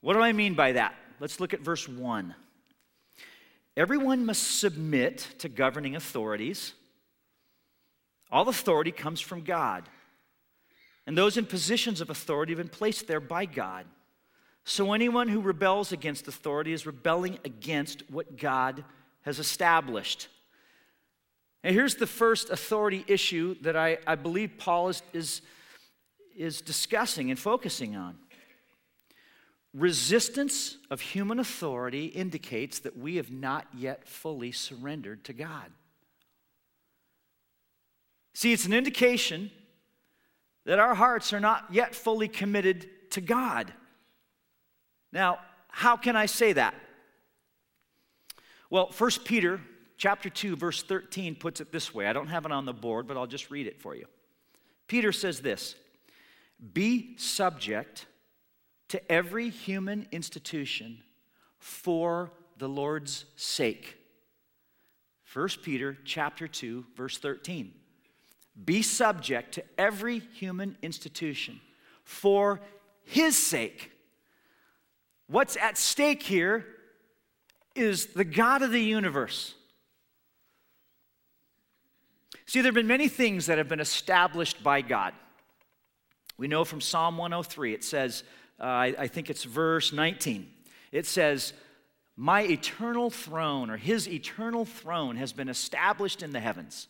What 0.00 0.14
do 0.14 0.20
I 0.20 0.32
mean 0.32 0.54
by 0.54 0.72
that? 0.72 0.94
Let's 1.22 1.38
look 1.38 1.54
at 1.54 1.60
verse 1.60 1.88
1. 1.88 2.34
Everyone 3.76 4.26
must 4.26 4.58
submit 4.58 5.28
to 5.38 5.48
governing 5.48 5.94
authorities. 5.94 6.72
All 8.32 8.48
authority 8.48 8.90
comes 8.90 9.20
from 9.20 9.42
God. 9.42 9.88
And 11.06 11.16
those 11.16 11.36
in 11.36 11.46
positions 11.46 12.00
of 12.00 12.10
authority 12.10 12.54
have 12.54 12.58
been 12.58 12.66
placed 12.66 13.06
there 13.06 13.20
by 13.20 13.44
God. 13.44 13.86
So 14.64 14.92
anyone 14.92 15.28
who 15.28 15.40
rebels 15.40 15.92
against 15.92 16.26
authority 16.26 16.72
is 16.72 16.86
rebelling 16.86 17.38
against 17.44 18.02
what 18.10 18.36
God 18.36 18.84
has 19.20 19.38
established. 19.38 20.26
And 21.62 21.72
here's 21.72 21.94
the 21.94 22.08
first 22.08 22.50
authority 22.50 23.04
issue 23.06 23.54
that 23.60 23.76
I, 23.76 23.98
I 24.08 24.16
believe 24.16 24.54
Paul 24.58 24.88
is, 24.88 25.02
is, 25.12 25.42
is 26.36 26.60
discussing 26.60 27.30
and 27.30 27.38
focusing 27.38 27.94
on. 27.94 28.18
Resistance 29.74 30.76
of 30.90 31.00
human 31.00 31.38
authority 31.38 32.06
indicates 32.06 32.80
that 32.80 32.96
we 32.96 33.16
have 33.16 33.30
not 33.30 33.66
yet 33.74 34.06
fully 34.06 34.52
surrendered 34.52 35.24
to 35.24 35.32
God. 35.32 35.70
See, 38.34 38.52
it's 38.52 38.66
an 38.66 38.74
indication 38.74 39.50
that 40.64 40.78
our 40.78 40.94
hearts 40.94 41.32
are 41.32 41.40
not 41.40 41.66
yet 41.70 41.94
fully 41.94 42.28
committed 42.28 42.88
to 43.10 43.20
God. 43.20 43.72
Now, 45.10 45.38
how 45.68 45.96
can 45.96 46.16
I 46.16 46.26
say 46.26 46.52
that? 46.52 46.74
Well, 48.70 48.90
1 48.96 49.10
Peter 49.24 49.60
chapter 49.96 50.28
2 50.28 50.56
verse 50.56 50.82
13 50.82 51.34
puts 51.34 51.60
it 51.60 51.72
this 51.72 51.94
way. 51.94 52.06
I 52.06 52.12
don't 52.12 52.28
have 52.28 52.44
it 52.44 52.52
on 52.52 52.64
the 52.64 52.72
board, 52.72 53.06
but 53.06 53.16
I'll 53.16 53.26
just 53.26 53.50
read 53.50 53.66
it 53.66 53.80
for 53.80 53.94
you. 53.94 54.06
Peter 54.86 55.12
says 55.12 55.40
this: 55.40 55.74
"Be 56.72 57.16
subject 57.18 58.06
to 58.92 59.12
every 59.12 59.48
human 59.48 60.06
institution 60.12 61.02
for 61.58 62.30
the 62.58 62.68
Lord's 62.68 63.24
sake." 63.36 63.98
1 65.32 65.62
Peter 65.62 65.98
chapter 66.04 66.46
2 66.46 66.86
verse 66.94 67.18
13. 67.18 67.72
Be 68.64 68.82
subject 68.82 69.54
to 69.54 69.64
every 69.78 70.18
human 70.18 70.76
institution 70.82 71.60
for 72.04 72.60
his 73.04 73.36
sake. 73.36 73.92
What's 75.26 75.56
at 75.56 75.78
stake 75.78 76.22
here 76.22 76.66
is 77.74 78.08
the 78.08 78.24
God 78.24 78.60
of 78.60 78.72
the 78.72 78.82
universe. 78.82 79.54
See, 82.44 82.60
there 82.60 82.68
have 82.68 82.74
been 82.74 82.86
many 82.86 83.08
things 83.08 83.46
that 83.46 83.56
have 83.56 83.68
been 83.68 83.80
established 83.80 84.62
by 84.62 84.82
God. 84.82 85.14
We 86.36 86.48
know 86.48 86.64
from 86.64 86.82
Psalm 86.82 87.16
103, 87.16 87.72
it 87.72 87.84
says, 87.84 88.24
I, 88.62 88.94
I 88.98 89.06
think 89.08 89.28
it's 89.28 89.44
verse 89.44 89.92
19, 89.92 90.48
it 90.92 91.06
says, 91.06 91.52
My 92.16 92.42
eternal 92.42 93.10
throne, 93.10 93.70
or 93.70 93.76
his 93.76 94.08
eternal 94.08 94.64
throne, 94.64 95.16
has 95.16 95.32
been 95.32 95.48
established 95.48 96.22
in 96.22 96.30
the 96.30 96.40
heavens. 96.40 96.88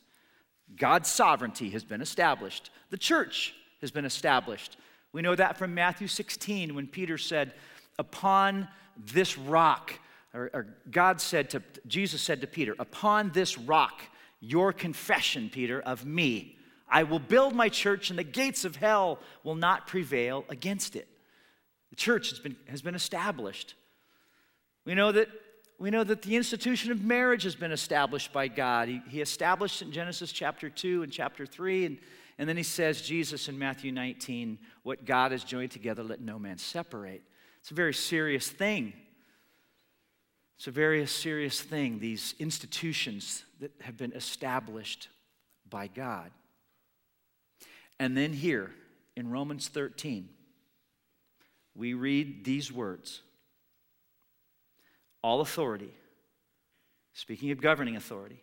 God's 0.76 1.10
sovereignty 1.10 1.70
has 1.70 1.84
been 1.84 2.02
established. 2.02 2.70
The 2.90 2.98
church 2.98 3.54
has 3.80 3.90
been 3.90 4.04
established. 4.04 4.76
We 5.12 5.22
know 5.22 5.34
that 5.34 5.58
from 5.58 5.74
Matthew 5.74 6.08
16 6.08 6.74
when 6.74 6.86
Peter 6.86 7.18
said, 7.18 7.52
Upon 7.98 8.68
this 8.96 9.36
rock, 9.36 9.98
or, 10.34 10.50
or 10.52 10.66
God 10.90 11.20
said 11.20 11.50
to, 11.50 11.62
Jesus 11.86 12.22
said 12.22 12.40
to 12.40 12.46
Peter, 12.46 12.74
Upon 12.78 13.30
this 13.30 13.58
rock, 13.58 14.02
your 14.40 14.72
confession, 14.72 15.50
Peter, 15.52 15.80
of 15.80 16.04
me, 16.04 16.56
I 16.88 17.04
will 17.04 17.18
build 17.18 17.54
my 17.54 17.68
church, 17.68 18.10
and 18.10 18.18
the 18.18 18.24
gates 18.24 18.64
of 18.64 18.76
hell 18.76 19.18
will 19.44 19.54
not 19.54 19.86
prevail 19.86 20.44
against 20.48 20.96
it. 20.96 21.08
The 21.92 21.96
church 21.96 22.30
has 22.30 22.38
been, 22.38 22.56
has 22.68 22.80
been 22.80 22.94
established. 22.94 23.74
We 24.86 24.94
know 24.94 25.12
that 25.12 25.28
we 25.78 25.90
know 25.90 26.04
that 26.04 26.22
the 26.22 26.36
institution 26.36 26.90
of 26.90 27.02
marriage 27.02 27.42
has 27.42 27.54
been 27.54 27.72
established 27.72 28.32
by 28.32 28.48
God. 28.48 28.88
He, 28.88 29.02
he 29.08 29.20
established 29.20 29.82
in 29.82 29.92
Genesis 29.92 30.32
chapter 30.32 30.70
2 30.70 31.02
and 31.02 31.12
chapter 31.12 31.44
3, 31.44 31.84
and, 31.86 31.98
and 32.38 32.48
then 32.48 32.56
he 32.56 32.62
says, 32.62 33.02
Jesus 33.02 33.48
in 33.48 33.58
Matthew 33.58 33.90
19, 33.90 34.58
what 34.84 35.04
God 35.04 35.32
has 35.32 35.42
joined 35.42 35.72
together, 35.72 36.02
let 36.02 36.20
no 36.20 36.38
man 36.38 36.56
separate. 36.56 37.22
It's 37.60 37.72
a 37.72 37.74
very 37.74 37.92
serious 37.94 38.48
thing. 38.48 38.92
It's 40.56 40.68
a 40.68 40.70
very 40.70 41.04
serious 41.06 41.60
thing, 41.60 41.98
these 41.98 42.36
institutions 42.38 43.42
that 43.58 43.72
have 43.80 43.96
been 43.96 44.12
established 44.12 45.08
by 45.68 45.88
God. 45.88 46.30
And 47.98 48.16
then 48.16 48.32
here 48.32 48.72
in 49.16 49.30
Romans 49.30 49.66
13, 49.66 50.28
we 51.74 51.94
read 51.94 52.44
these 52.44 52.72
words 52.72 53.22
All 55.22 55.40
authority, 55.40 55.92
speaking 57.12 57.50
of 57.50 57.60
governing 57.60 57.96
authority, 57.96 58.42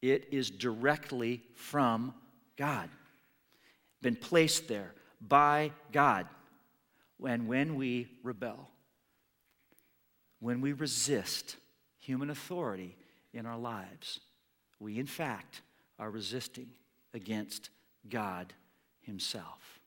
it 0.00 0.28
is 0.32 0.50
directly 0.50 1.42
from 1.54 2.14
God, 2.56 2.88
been 4.00 4.16
placed 4.16 4.68
there 4.68 4.92
by 5.20 5.72
God. 5.92 6.26
And 7.24 7.46
when 7.46 7.76
we 7.76 8.08
rebel, 8.24 8.68
when 10.40 10.60
we 10.60 10.72
resist 10.72 11.56
human 12.00 12.30
authority 12.30 12.96
in 13.32 13.46
our 13.46 13.56
lives, 13.56 14.18
we 14.80 14.98
in 14.98 15.06
fact 15.06 15.62
are 16.00 16.10
resisting 16.10 16.68
against 17.14 17.70
God 18.08 18.52
Himself. 19.02 19.78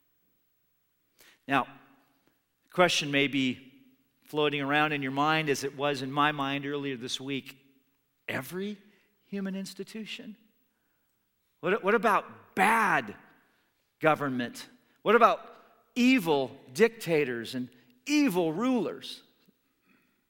Now, 1.46 1.66
question 2.76 3.10
may 3.10 3.26
be 3.26 3.58
floating 4.24 4.60
around 4.60 4.92
in 4.92 5.00
your 5.00 5.10
mind 5.10 5.48
as 5.48 5.64
it 5.64 5.78
was 5.78 6.02
in 6.02 6.12
my 6.12 6.30
mind 6.30 6.66
earlier 6.66 6.94
this 6.94 7.18
week 7.18 7.56
every 8.28 8.76
human 9.28 9.56
institution? 9.56 10.36
What, 11.60 11.82
what 11.82 11.94
about 11.94 12.26
bad 12.54 13.14
government? 13.98 14.66
What 15.00 15.14
about 15.14 15.40
evil 15.94 16.50
dictators 16.74 17.54
and 17.54 17.70
evil 18.04 18.52
rulers? 18.52 19.22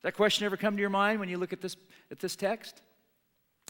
That 0.02 0.14
question 0.14 0.46
ever 0.46 0.56
come 0.56 0.76
to 0.76 0.80
your 0.80 0.88
mind 0.88 1.18
when 1.18 1.28
you 1.28 1.38
look 1.38 1.52
at 1.52 1.60
this, 1.60 1.74
at 2.12 2.20
this 2.20 2.36
text? 2.36 2.80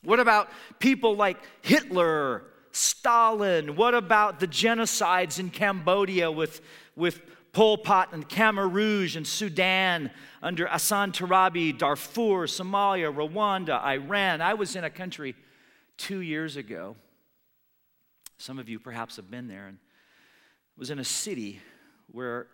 What 0.03 0.21
about 0.21 0.51
people 0.81 1.17
like 1.17 1.39
Hitler, 1.63 2.43
Stalin? 2.73 3.75
What 3.75 3.95
about 3.95 4.39
the 4.39 4.47
genocides 4.47 5.39
in 5.39 5.49
Cambodia 5.49 6.31
with, 6.31 6.61
with 6.95 7.23
Pol 7.57 7.79
Pot 7.79 8.13
and 8.13 8.29
Rouge 8.75 9.17
and 9.17 9.27
Sudan 9.27 10.11
under 10.43 10.67
Hassan 10.67 11.13
Turabi, 11.13 11.73
Darfur, 11.73 12.47
Somalia, 12.47 13.11
Rwanda, 13.11 13.83
Iran? 13.83 14.43
I 14.43 14.53
was 14.53 14.77
in 14.77 14.85
a 14.85 14.91
country 14.91 15.35
two 15.97 16.19
years 16.19 16.59
ago. 16.59 16.97
Some 18.37 18.59
of 18.59 18.69
you 18.69 18.79
perhaps 18.79 19.17
have 19.17 19.31
been 19.31 19.49
there 19.49 19.69
and 19.69 19.79
was 20.77 20.91
in 20.91 20.99
a 20.99 21.05
city 21.05 21.63
where 22.13 22.49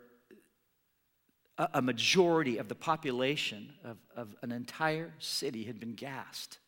a, 1.58 1.82
majority 1.82 2.58
of 2.58 2.68
the 2.68 2.76
population 2.76 3.72
of, 3.82 3.96
of 4.14 4.36
an 4.42 4.52
entire 4.52 5.12
city 5.18 5.64
had 5.64 5.80
been 5.80 5.94
gassed. 5.94 6.60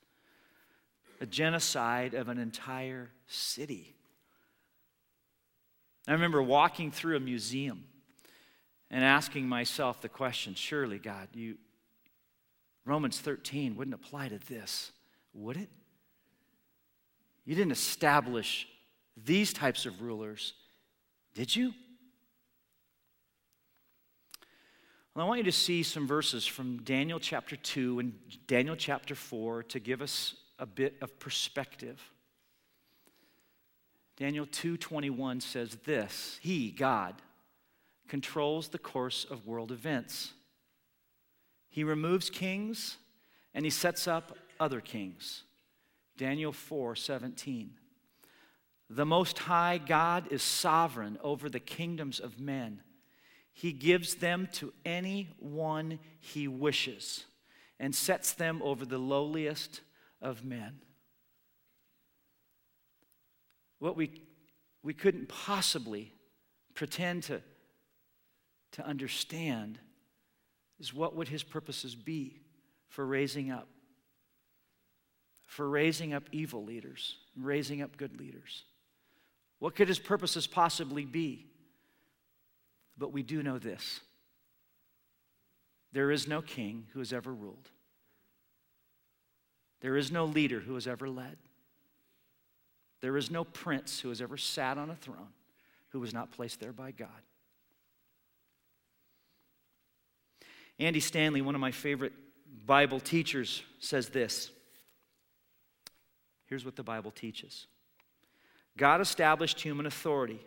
A 1.21 1.27
genocide 1.27 2.15
of 2.15 2.29
an 2.29 2.39
entire 2.39 3.11
city. 3.29 3.95
I 6.09 6.13
remember 6.15 6.43
walking 6.43 6.91
through 6.91 7.17
a 7.17 7.21
museum 7.21 7.85
and 8.95 9.05
asking 9.05 9.49
myself 9.49 10.01
the 10.01 10.09
question 10.09 10.55
surely, 10.55 11.01
God, 11.01 11.27
you, 11.35 11.57
Romans 12.87 13.19
13 13.19 13.75
wouldn't 13.75 13.93
apply 13.93 14.29
to 14.29 14.39
this, 14.39 14.93
would 15.33 15.57
it? 15.57 15.69
You 17.45 17.57
didn't 17.57 17.73
establish 17.73 18.69
these 19.17 19.53
types 19.53 19.85
of 19.85 20.01
rulers, 20.01 20.55
did 21.35 21.57
you? 21.57 21.75
Well, 25.13 25.27
I 25.27 25.29
want 25.29 25.39
you 25.39 25.45
to 25.45 25.53
see 25.53 25.83
some 25.83 26.07
verses 26.07 26.47
from 26.47 26.79
Daniel 26.85 27.19
chapter 27.19 27.57
2 27.57 27.99
and 27.99 28.15
Daniel 28.47 28.77
chapter 28.77 29.17
4 29.17 29.65
to 29.65 29.81
give 29.81 30.03
us 30.03 30.37
a 30.61 30.67
bit 30.67 30.95
of 31.03 31.19
perspective. 31.19 32.01
Daniel 34.17 34.47
2:21 34.47 35.43
says 35.43 35.77
this, 35.85 36.39
he, 36.41 36.71
God, 36.71 37.17
controls 38.09 38.69
the 38.69 38.79
course 38.79 39.25
of 39.29 39.47
world 39.47 39.73
events. 39.73 40.33
He 41.71 41.85
removes 41.85 42.31
kings 42.31 42.99
and 43.53 43.65
he 43.65 43.71
sets 43.71 44.07
up 44.07 44.37
other 44.61 44.81
kings. 44.81 45.45
Daniel 46.17 46.53
4:17. 46.53 47.71
The 48.91 49.07
most 49.07 49.39
high 49.39 49.79
God 49.79 50.31
is 50.31 50.43
sovereign 50.43 51.19
over 51.23 51.49
the 51.49 51.61
kingdoms 51.61 52.21
of 52.21 52.39
men 52.39 52.83
he 53.55 53.73
gives 53.73 54.17
them 54.17 54.49
to 54.55 54.73
anyone 54.85 56.01
he 56.19 56.49
wishes 56.49 57.25
and 57.79 57.95
sets 57.95 58.33
them 58.33 58.61
over 58.63 58.85
the 58.85 58.99
lowliest 58.99 59.81
of 60.21 60.45
men. 60.45 60.81
What 63.79 63.97
we, 63.97 64.11
we 64.83 64.93
couldn't 64.93 65.29
possibly 65.29 66.13
pretend 66.75 67.23
to, 67.25 67.43
to 68.75 68.87
understand 68.87 69.79
is 70.81 70.93
what 70.93 71.15
would 71.15 71.29
his 71.29 71.43
purposes 71.43 71.95
be 71.95 72.41
for 72.89 73.07
raising 73.07 73.51
up 73.51 73.69
for 75.47 75.69
raising 75.69 76.13
up 76.13 76.25
evil 76.33 76.65
leaders 76.65 77.17
and 77.37 77.45
raising 77.45 77.81
up 77.81 77.97
good 77.97 78.19
leaders? 78.19 78.65
What 79.61 79.77
could 79.77 79.87
his 79.87 80.01
purposes 80.01 80.49
possibly 80.49 81.05
be? 81.05 81.47
But 82.99 83.13
we 83.13 83.23
do 83.23 83.43
know 83.43 83.59
this. 83.59 84.01
There 85.93 86.11
is 86.11 86.27
no 86.27 86.43
king 86.43 86.87
who 86.93 86.99
has 86.99 87.13
ever 87.13 87.33
ruled, 87.33 87.71
there 89.81 89.97
is 89.97 90.11
no 90.11 90.25
leader 90.25 90.59
who 90.59 90.75
has 90.75 90.89
ever 90.89 91.09
led, 91.09 91.37
there 93.01 93.17
is 93.17 93.31
no 93.31 93.45
prince 93.45 94.01
who 94.01 94.09
has 94.09 94.21
ever 94.21 94.37
sat 94.37 94.77
on 94.79 94.91
a 94.91 94.97
throne 94.97 95.33
who 95.91 96.01
was 96.01 96.13
not 96.13 96.33
placed 96.33 96.59
there 96.59 96.73
by 96.73 96.91
God. 96.91 97.09
Andy 100.79 101.01
Stanley, 101.01 101.41
one 101.41 101.55
of 101.55 101.61
my 101.61 101.71
favorite 101.71 102.13
Bible 102.67 103.01
teachers, 103.01 103.63
says 103.79 104.09
this. 104.09 104.51
Here's 106.47 106.65
what 106.65 106.77
the 106.77 106.83
Bible 106.83 107.11
teaches 107.11 107.67
God 108.77 109.01
established 109.01 109.61
human 109.61 109.87
authority 109.87 110.41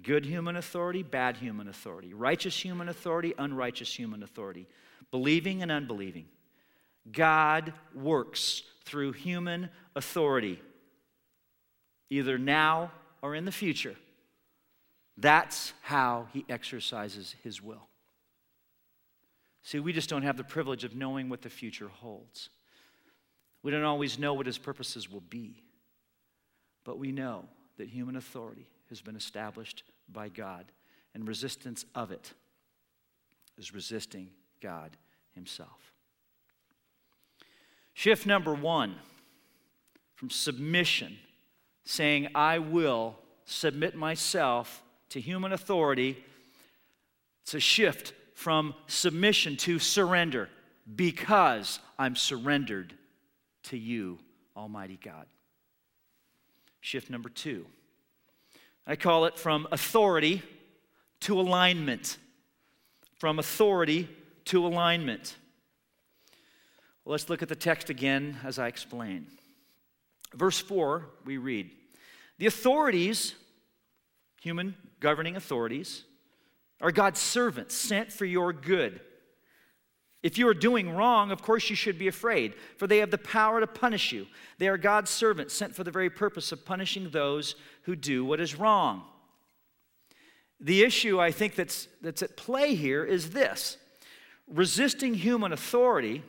Good 0.00 0.24
human 0.24 0.56
authority, 0.56 1.02
bad 1.02 1.36
human 1.36 1.68
authority, 1.68 2.14
righteous 2.14 2.58
human 2.58 2.88
authority, 2.88 3.34
unrighteous 3.38 3.94
human 3.94 4.22
authority, 4.22 4.66
believing 5.10 5.62
and 5.62 5.70
unbelieving. 5.70 6.26
God 7.10 7.72
works 7.94 8.62
through 8.84 9.12
human 9.12 9.68
authority, 9.94 10.60
either 12.10 12.38
now 12.38 12.90
or 13.20 13.34
in 13.34 13.44
the 13.44 13.52
future. 13.52 13.96
That's 15.16 15.72
how 15.82 16.28
he 16.32 16.44
exercises 16.48 17.36
his 17.44 17.60
will. 17.60 17.86
See, 19.62 19.78
we 19.78 19.92
just 19.92 20.08
don't 20.08 20.22
have 20.22 20.36
the 20.36 20.44
privilege 20.44 20.84
of 20.84 20.96
knowing 20.96 21.28
what 21.28 21.42
the 21.42 21.50
future 21.50 21.88
holds. 21.88 22.50
We 23.62 23.70
don't 23.70 23.84
always 23.84 24.18
know 24.18 24.34
what 24.34 24.46
his 24.46 24.58
purposes 24.58 25.10
will 25.10 25.20
be, 25.20 25.62
but 26.84 26.98
we 26.98 27.12
know 27.12 27.44
that 27.78 27.88
human 27.88 28.16
authority 28.16 28.66
has 28.88 29.00
been 29.00 29.16
established 29.16 29.84
by 30.12 30.28
God, 30.28 30.66
and 31.14 31.26
resistance 31.26 31.84
of 31.94 32.10
it 32.10 32.32
is 33.56 33.72
resisting 33.72 34.28
God 34.60 34.96
Himself. 35.34 35.92
Shift 37.94 38.26
number 38.26 38.54
one 38.54 38.96
from 40.14 40.30
submission, 40.30 41.18
saying, 41.84 42.28
I 42.34 42.58
will 42.58 43.16
submit 43.44 43.94
myself 43.94 44.82
to 45.10 45.20
human 45.20 45.52
authority, 45.52 46.24
to 47.46 47.60
shift 47.60 48.14
from 48.34 48.74
submission 48.86 49.56
to 49.58 49.78
surrender 49.78 50.48
because 50.96 51.78
I'm 51.98 52.16
surrendered 52.16 52.94
to 53.64 53.76
you, 53.76 54.18
Almighty 54.56 54.98
God. 55.02 55.26
Shift 56.80 57.10
number 57.10 57.28
two 57.28 57.66
I 58.86 58.96
call 58.96 59.26
it 59.26 59.38
from 59.38 59.68
authority 59.70 60.42
to 61.20 61.40
alignment. 61.40 62.18
From 63.18 63.38
authority 63.38 64.08
to 64.46 64.66
alignment. 64.66 65.36
Well, 67.04 67.12
let's 67.12 67.28
look 67.30 67.42
at 67.42 67.48
the 67.48 67.56
text 67.56 67.90
again 67.90 68.38
as 68.42 68.58
I 68.58 68.66
explain. 68.66 69.26
Verse 70.34 70.58
4, 70.58 71.06
we 71.24 71.36
read 71.36 71.70
The 72.38 72.46
authorities, 72.46 73.34
human 74.40 74.74
governing 74.98 75.36
authorities, 75.36 76.02
are 76.82 76.92
God's 76.92 77.20
servants 77.20 77.74
sent 77.74 78.12
for 78.12 78.24
your 78.24 78.52
good. 78.52 79.00
If 80.22 80.36
you 80.36 80.46
are 80.48 80.54
doing 80.54 80.94
wrong, 80.94 81.30
of 81.30 81.42
course 81.42 81.70
you 81.70 81.76
should 81.76 81.98
be 81.98 82.08
afraid, 82.08 82.54
for 82.76 82.86
they 82.86 82.98
have 82.98 83.10
the 83.10 83.18
power 83.18 83.60
to 83.60 83.66
punish 83.66 84.12
you. 84.12 84.26
They 84.58 84.68
are 84.68 84.76
God's 84.76 85.10
servants 85.10 85.54
sent 85.54 85.74
for 85.74 85.84
the 85.84 85.90
very 85.90 86.10
purpose 86.10 86.52
of 86.52 86.64
punishing 86.64 87.10
those 87.10 87.54
who 87.82 87.96
do 87.96 88.24
what 88.24 88.40
is 88.40 88.56
wrong. 88.56 89.04
The 90.60 90.82
issue 90.82 91.20
I 91.20 91.32
think 91.32 91.54
that's, 91.54 91.88
that's 92.02 92.22
at 92.22 92.36
play 92.36 92.74
here 92.74 93.04
is 93.04 93.30
this 93.30 93.78
resisting 94.48 95.14
human 95.14 95.52
authority, 95.52 96.22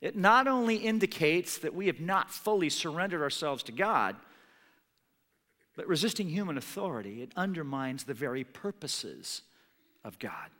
it 0.00 0.16
not 0.16 0.46
only 0.46 0.76
indicates 0.76 1.58
that 1.58 1.74
we 1.74 1.86
have 1.86 2.00
not 2.00 2.30
fully 2.30 2.68
surrendered 2.68 3.22
ourselves 3.22 3.62
to 3.64 3.72
God, 3.72 4.16
but 5.76 5.88
resisting 5.88 6.28
human 6.28 6.56
authority, 6.56 7.22
it 7.22 7.32
undermines 7.36 8.04
the 8.04 8.14
very 8.14 8.44
purposes 8.44 9.42
of 10.04 10.18
God. 10.18 10.50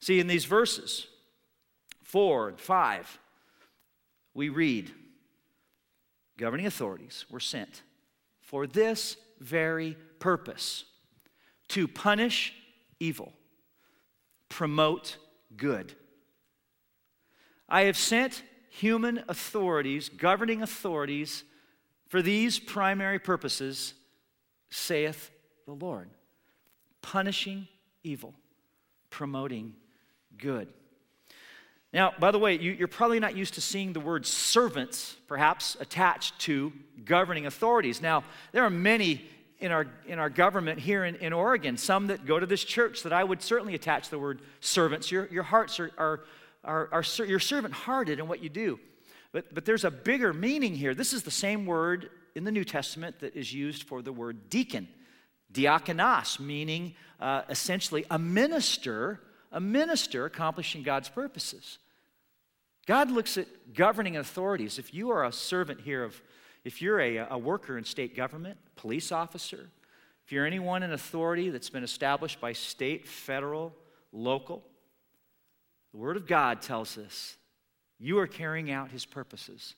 See, 0.00 0.20
in 0.20 0.26
these 0.26 0.44
verses, 0.44 1.06
four 2.02 2.48
and 2.48 2.58
five, 2.58 3.18
we 4.34 4.48
read 4.48 4.90
governing 6.36 6.66
authorities 6.66 7.24
were 7.30 7.40
sent 7.40 7.82
for 8.40 8.66
this 8.66 9.16
very 9.40 9.96
purpose 10.18 10.84
to 11.68 11.86
punish 11.86 12.54
evil, 13.00 13.32
promote 14.48 15.16
good, 15.56 15.94
I 17.68 17.82
have 17.82 17.98
sent 17.98 18.42
human 18.70 19.22
authorities, 19.28 20.08
governing 20.08 20.62
authorities, 20.62 21.44
for 22.08 22.22
these 22.22 22.58
primary 22.58 23.18
purposes, 23.18 23.92
saith 24.70 25.30
the 25.66 25.74
Lord 25.74 26.08
punishing 27.02 27.68
evil, 28.02 28.34
promoting 29.10 29.74
good. 30.36 30.68
Now, 31.92 32.12
by 32.18 32.30
the 32.30 32.38
way, 32.38 32.58
you, 32.58 32.84
are 32.84 32.88
probably 32.88 33.18
not 33.18 33.34
used 33.34 33.54
to 33.54 33.60
seeing 33.60 33.92
the 33.92 34.00
word 34.00 34.26
servants, 34.26 35.16
perhaps, 35.26 35.76
attached 35.80 36.38
to 36.40 36.72
governing 37.04 37.46
authorities. 37.46 38.02
Now, 38.02 38.24
there 38.52 38.62
are 38.62 38.70
many 38.70 39.24
in 39.58 39.72
our, 39.72 39.86
in 40.06 40.18
our 40.18 40.28
government 40.28 40.78
here 40.78 41.04
in, 41.04 41.16
in 41.16 41.32
Oregon, 41.32 41.76
some 41.76 42.08
that 42.08 42.26
go 42.26 42.38
to 42.38 42.46
this 42.46 42.62
church 42.62 43.02
that 43.02 43.12
I 43.12 43.24
would 43.24 43.42
certainly 43.42 43.74
attach 43.74 44.10
the 44.10 44.18
word 44.18 44.42
servants. 44.60 45.10
Your, 45.10 45.26
your 45.28 45.42
hearts 45.42 45.80
are, 45.80 45.90
are, 45.98 46.20
are, 46.62 46.88
are 46.92 47.24
you're 47.24 47.40
servant 47.40 47.74
hearted 47.74 48.18
in 48.18 48.28
what 48.28 48.42
you 48.42 48.50
do. 48.50 48.78
But, 49.32 49.54
but 49.54 49.64
there's 49.64 49.84
a 49.84 49.90
bigger 49.90 50.32
meaning 50.32 50.74
here. 50.74 50.94
This 50.94 51.12
is 51.12 51.22
the 51.22 51.30
same 51.30 51.66
word 51.66 52.10
in 52.34 52.44
the 52.44 52.52
New 52.52 52.64
Testament 52.64 53.18
that 53.20 53.34
is 53.34 53.52
used 53.52 53.82
for 53.84 54.00
the 54.00 54.12
word 54.12 54.48
deacon. 54.48 54.88
Diakonos, 55.52 56.38
meaning 56.38 56.94
uh, 57.20 57.42
essentially 57.48 58.04
a 58.10 58.18
minister, 58.18 59.20
a 59.50 59.60
minister 59.60 60.26
accomplishing 60.26 60.82
God's 60.82 61.08
purposes. 61.08 61.78
God 62.86 63.10
looks 63.10 63.36
at 63.36 63.46
governing 63.74 64.16
authorities. 64.16 64.78
If 64.78 64.94
you 64.94 65.10
are 65.10 65.24
a 65.24 65.32
servant 65.32 65.80
here 65.82 66.04
of, 66.04 66.20
if 66.64 66.80
you're 66.80 67.00
a, 67.00 67.18
a 67.30 67.38
worker 67.38 67.76
in 67.76 67.84
state 67.84 68.16
government, 68.16 68.58
police 68.76 69.12
officer, 69.12 69.68
if 70.24 70.32
you're 70.32 70.46
anyone 70.46 70.82
in 70.82 70.92
authority 70.92 71.50
that's 71.50 71.70
been 71.70 71.84
established 71.84 72.40
by 72.40 72.52
state, 72.52 73.06
federal, 73.06 73.74
local, 74.12 74.62
the 75.92 75.98
Word 75.98 76.16
of 76.16 76.26
God 76.26 76.60
tells 76.60 76.98
us 76.98 77.36
you 77.98 78.18
are 78.18 78.26
carrying 78.26 78.70
out 78.70 78.90
His 78.90 79.04
purposes. 79.04 79.74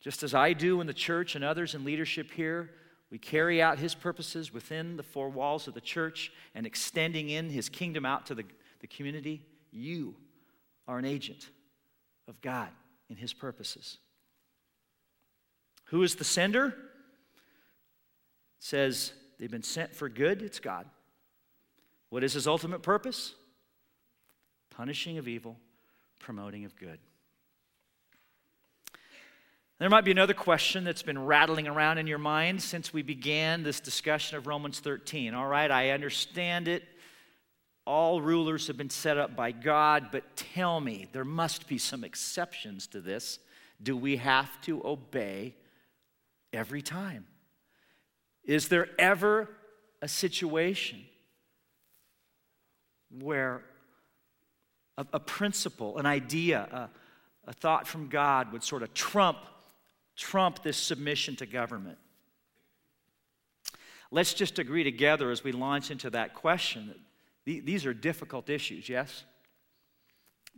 Just 0.00 0.22
as 0.22 0.34
I 0.34 0.52
do 0.52 0.80
in 0.80 0.86
the 0.86 0.94
church 0.94 1.34
and 1.36 1.44
others 1.44 1.74
in 1.74 1.84
leadership 1.84 2.30
here, 2.32 2.70
we 3.12 3.18
carry 3.18 3.60
out 3.60 3.78
His 3.78 3.94
purposes 3.94 4.54
within 4.54 4.96
the 4.96 5.02
four 5.02 5.28
walls 5.28 5.68
of 5.68 5.74
the 5.74 5.82
church 5.82 6.32
and 6.54 6.66
extending 6.66 7.28
in 7.28 7.50
His 7.50 7.68
kingdom 7.68 8.06
out 8.06 8.24
to 8.26 8.34
the, 8.34 8.44
the 8.80 8.86
community. 8.86 9.44
You 9.70 10.14
are 10.88 10.98
an 10.98 11.04
agent 11.04 11.50
of 12.26 12.40
God 12.40 12.70
in 13.10 13.16
His 13.16 13.34
purposes. 13.34 13.98
Who 15.88 16.02
is 16.02 16.14
the 16.14 16.24
sender? 16.24 16.68
It 16.68 16.74
says 18.60 19.12
they've 19.38 19.50
been 19.50 19.62
sent 19.62 19.94
for 19.94 20.08
good, 20.08 20.40
it's 20.40 20.58
God. 20.58 20.86
What 22.08 22.24
is 22.24 22.32
His 22.32 22.46
ultimate 22.46 22.82
purpose? 22.82 23.34
Punishing 24.70 25.18
of 25.18 25.28
evil, 25.28 25.58
promoting 26.18 26.64
of 26.64 26.74
good. 26.76 26.98
There 29.82 29.90
might 29.90 30.04
be 30.04 30.12
another 30.12 30.32
question 30.32 30.84
that's 30.84 31.02
been 31.02 31.24
rattling 31.24 31.66
around 31.66 31.98
in 31.98 32.06
your 32.06 32.16
mind 32.16 32.62
since 32.62 32.92
we 32.92 33.02
began 33.02 33.64
this 33.64 33.80
discussion 33.80 34.38
of 34.38 34.46
Romans 34.46 34.78
13. 34.78 35.34
All 35.34 35.48
right, 35.48 35.68
I 35.68 35.90
understand 35.90 36.68
it. 36.68 36.84
All 37.84 38.20
rulers 38.20 38.68
have 38.68 38.76
been 38.76 38.90
set 38.90 39.18
up 39.18 39.34
by 39.34 39.50
God, 39.50 40.10
but 40.12 40.36
tell 40.36 40.80
me, 40.80 41.08
there 41.10 41.24
must 41.24 41.66
be 41.66 41.78
some 41.78 42.04
exceptions 42.04 42.86
to 42.86 43.00
this. 43.00 43.40
Do 43.82 43.96
we 43.96 44.18
have 44.18 44.48
to 44.60 44.86
obey 44.86 45.56
every 46.52 46.80
time? 46.80 47.26
Is 48.44 48.68
there 48.68 48.88
ever 49.00 49.50
a 50.00 50.06
situation 50.06 51.04
where 53.10 53.64
a, 54.96 55.04
a 55.14 55.18
principle, 55.18 55.98
an 55.98 56.06
idea, 56.06 56.68
a, 56.70 57.50
a 57.50 57.52
thought 57.52 57.88
from 57.88 58.06
God 58.06 58.52
would 58.52 58.62
sort 58.62 58.84
of 58.84 58.94
trump 58.94 59.38
trump 60.16 60.62
this 60.62 60.76
submission 60.76 61.36
to 61.36 61.46
government? 61.46 61.98
Let's 64.10 64.34
just 64.34 64.58
agree 64.58 64.84
together 64.84 65.30
as 65.30 65.42
we 65.42 65.52
launch 65.52 65.90
into 65.90 66.10
that 66.10 66.34
question 66.34 66.94
that 67.46 67.66
these 67.66 67.86
are 67.86 67.94
difficult 67.94 68.50
issues, 68.50 68.88
yes? 68.88 69.24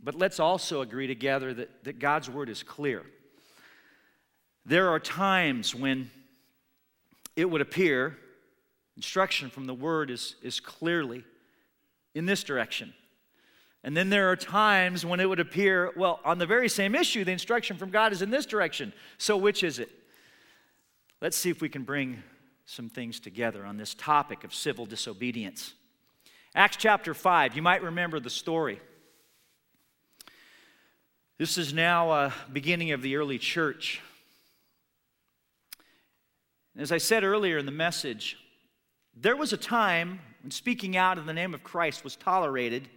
But 0.03 0.15
let's 0.15 0.39
also 0.39 0.81
agree 0.81 1.07
together 1.07 1.53
that, 1.53 1.83
that 1.85 1.99
God's 1.99 2.29
word 2.29 2.49
is 2.49 2.63
clear. 2.63 3.03
There 4.65 4.89
are 4.89 4.99
times 4.99 5.73
when 5.73 6.11
it 7.35 7.45
would 7.45 7.61
appear 7.61 8.17
instruction 8.97 9.49
from 9.49 9.65
the 9.65 9.73
word 9.73 10.09
is, 10.09 10.35
is 10.41 10.59
clearly 10.59 11.23
in 12.13 12.25
this 12.25 12.43
direction. 12.43 12.93
And 13.85 13.95
then 13.95 14.09
there 14.09 14.31
are 14.31 14.35
times 14.35 15.05
when 15.05 15.19
it 15.19 15.29
would 15.29 15.39
appear, 15.39 15.91
well, 15.95 16.19
on 16.25 16.39
the 16.39 16.47
very 16.47 16.67
same 16.67 16.95
issue, 16.95 17.23
the 17.23 17.31
instruction 17.31 17.77
from 17.77 17.91
God 17.91 18.13
is 18.13 18.23
in 18.23 18.31
this 18.31 18.47
direction. 18.47 18.91
So 19.19 19.37
which 19.37 19.63
is 19.63 19.77
it? 19.77 19.91
Let's 21.21 21.37
see 21.37 21.51
if 21.51 21.61
we 21.61 21.69
can 21.69 21.83
bring 21.83 22.23
some 22.65 22.89
things 22.89 23.19
together 23.19 23.63
on 23.63 23.77
this 23.77 23.93
topic 23.93 24.43
of 24.43 24.55
civil 24.55 24.87
disobedience. 24.87 25.75
Acts 26.55 26.77
chapter 26.77 27.13
5, 27.13 27.55
you 27.55 27.61
might 27.61 27.83
remember 27.83 28.19
the 28.19 28.29
story. 28.31 28.81
This 31.37 31.59
is 31.59 31.71
now 31.71 32.11
a 32.11 32.33
beginning 32.51 32.91
of 32.91 33.03
the 33.03 33.17
early 33.17 33.37
church. 33.37 34.01
As 36.75 36.91
I 36.91 36.97
said 36.97 37.23
earlier 37.23 37.59
in 37.59 37.67
the 37.67 37.71
message, 37.71 38.35
there 39.15 39.35
was 39.35 39.53
a 39.53 39.57
time 39.57 40.21
when 40.41 40.49
speaking 40.49 40.97
out 40.97 41.19
in 41.19 41.27
the 41.27 41.33
name 41.33 41.53
of 41.53 41.63
Christ 41.63 42.03
was 42.03 42.15
tolerated 42.15 42.89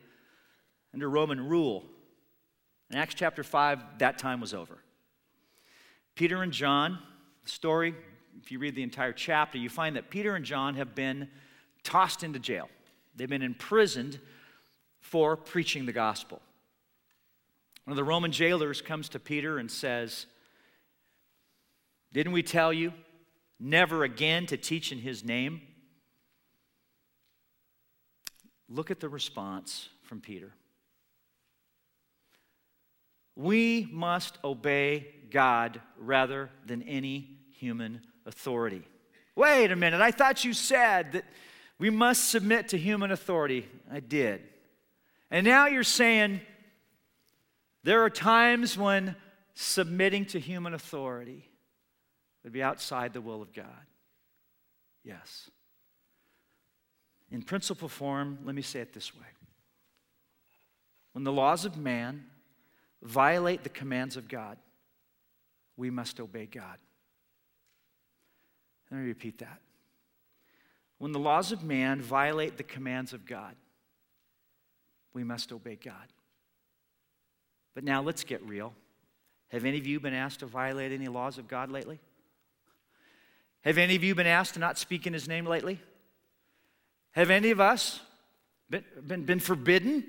under 0.95 1.09
Roman 1.09 1.49
rule. 1.49 1.85
In 2.91 2.97
Acts 2.97 3.15
chapter 3.15 3.43
5, 3.43 3.99
that 3.99 4.19
time 4.19 4.41
was 4.41 4.55
over. 4.55 4.79
Peter 6.15 6.43
and 6.43 6.53
John, 6.53 6.99
the 7.45 7.51
story, 7.51 7.95
if 8.43 8.51
you 8.51 8.59
read 8.59 8.75
the 8.75 8.83
entire 8.83 9.13
chapter, 9.13 9.59
you 9.59 9.69
find 9.69 9.97
that 9.97 10.11
Peter 10.11 10.35
and 10.35 10.45
John 10.45 10.75
have 10.75 10.95
been 10.95 11.29
tossed 11.83 12.23
into 12.23 12.39
jail. 12.39 12.69
They've 13.15 13.29
been 13.29 13.43
imprisoned 13.43 14.19
for 15.01 15.37
preaching 15.37 15.87
the 15.87 15.93
gospel. 15.93 16.41
One 17.85 17.93
of 17.93 17.97
the 17.97 18.05
Roman 18.05 18.33
jailers 18.33 18.83
comes 18.83 19.09
to 19.11 19.19
Peter 19.19 19.59
and 19.59 19.71
says, 19.71 20.27
Didn't 22.13 22.33
we 22.33 22.43
tell 22.43 22.73
you 22.73 22.93
never 23.59 24.05
again 24.05 24.47
to 24.47 24.57
teach 24.57 24.93
in 24.93 24.99
his 24.99 25.25
name? 25.25 25.63
Look 28.69 28.91
at 28.91 29.01
the 29.01 29.09
response 29.09 29.89
from 30.03 30.21
Peter. 30.21 30.53
We 33.39 33.89
must 33.93 34.37
obey 34.43 35.07
God 35.31 35.81
rather 35.97 36.51
than 36.67 36.83
any 36.83 37.39
human 37.53 38.01
authority. 38.27 38.83
Wait 39.37 39.71
a 39.71 39.77
minute, 39.77 40.01
I 40.01 40.11
thought 40.11 40.45
you 40.45 40.53
said 40.53 41.13
that 41.13 41.25
we 41.79 41.89
must 41.89 42.31
submit 42.31 42.71
to 42.71 42.79
human 42.79 43.13
authority. 43.13 43.69
I 43.93 44.01
did. 44.01 44.43
And 45.31 45.47
now 45.47 45.69
you're 45.69 45.85
saying 45.85 46.41
there 47.85 48.03
are 48.03 48.11
times 48.11 48.77
when 48.77 49.15
submitting 49.55 50.25
to 50.27 50.41
human 50.41 50.75
authority 50.75 51.49
would 52.43 52.53
be 52.53 52.63
outside 52.63 53.13
the 53.13 53.21
will 53.21 53.41
of 53.41 53.53
God. 53.53 53.87
Yes. 55.05 55.49
In 57.31 57.43
principle 57.43 57.89
form, 57.89 58.41
let 58.45 58.57
me 58.57 58.63
say 58.63 58.81
it 58.81 58.93
this 58.93 59.15
way 59.15 59.27
when 61.13 61.23
the 61.23 61.33
laws 61.33 61.65
of 61.65 61.77
man 61.77 62.25
violate 63.03 63.63
the 63.63 63.69
commands 63.69 64.17
of 64.17 64.29
God, 64.29 64.59
we 65.77 65.91
must 65.91 66.21
obey 66.21 66.47
God. 66.47 66.79
Let 68.91 69.01
me 69.01 69.07
repeat 69.07 69.39
that. 69.39 69.61
When 70.99 71.13
the 71.13 71.19
laws 71.19 71.53
of 71.53 71.63
man 71.63 72.01
violate 72.01 72.57
the 72.57 72.63
commands 72.63 73.13
of 73.13 73.25
God, 73.25 73.55
we 75.13 75.23
must 75.25 75.53
obey 75.53 75.77
God. 75.77 75.95
But 77.75 77.85
now 77.85 78.03
let's 78.03 78.25
get 78.25 78.43
real. 78.43 78.75
Have 79.49 79.65
any 79.65 79.79
of 79.79 79.87
you 79.87 80.01
been 80.01 80.15
asked 80.15 80.41
to 80.41 80.47
violate 80.47 80.93
any 80.93 81.09
laws 81.09 81.39
of 81.39 81.49
God 81.49 81.71
lately? 81.71 82.01
Have 83.63 83.79
any 83.79 83.97
of 83.97 84.03
you 84.03 84.15
been 84.15 84.27
asked 84.27 84.55
to 84.55 84.61
not 84.61 84.79
speak 84.79 85.07
in 85.07 85.13
his 85.13 85.29
name 85.29 85.47
lately? 85.47 85.81
Have 87.13 87.31
any 87.31 87.51
of 87.51 87.61
us 87.61 88.01
been, 88.69 88.85
been, 89.07 89.25
been 89.25 89.41
forbidden 89.41 90.05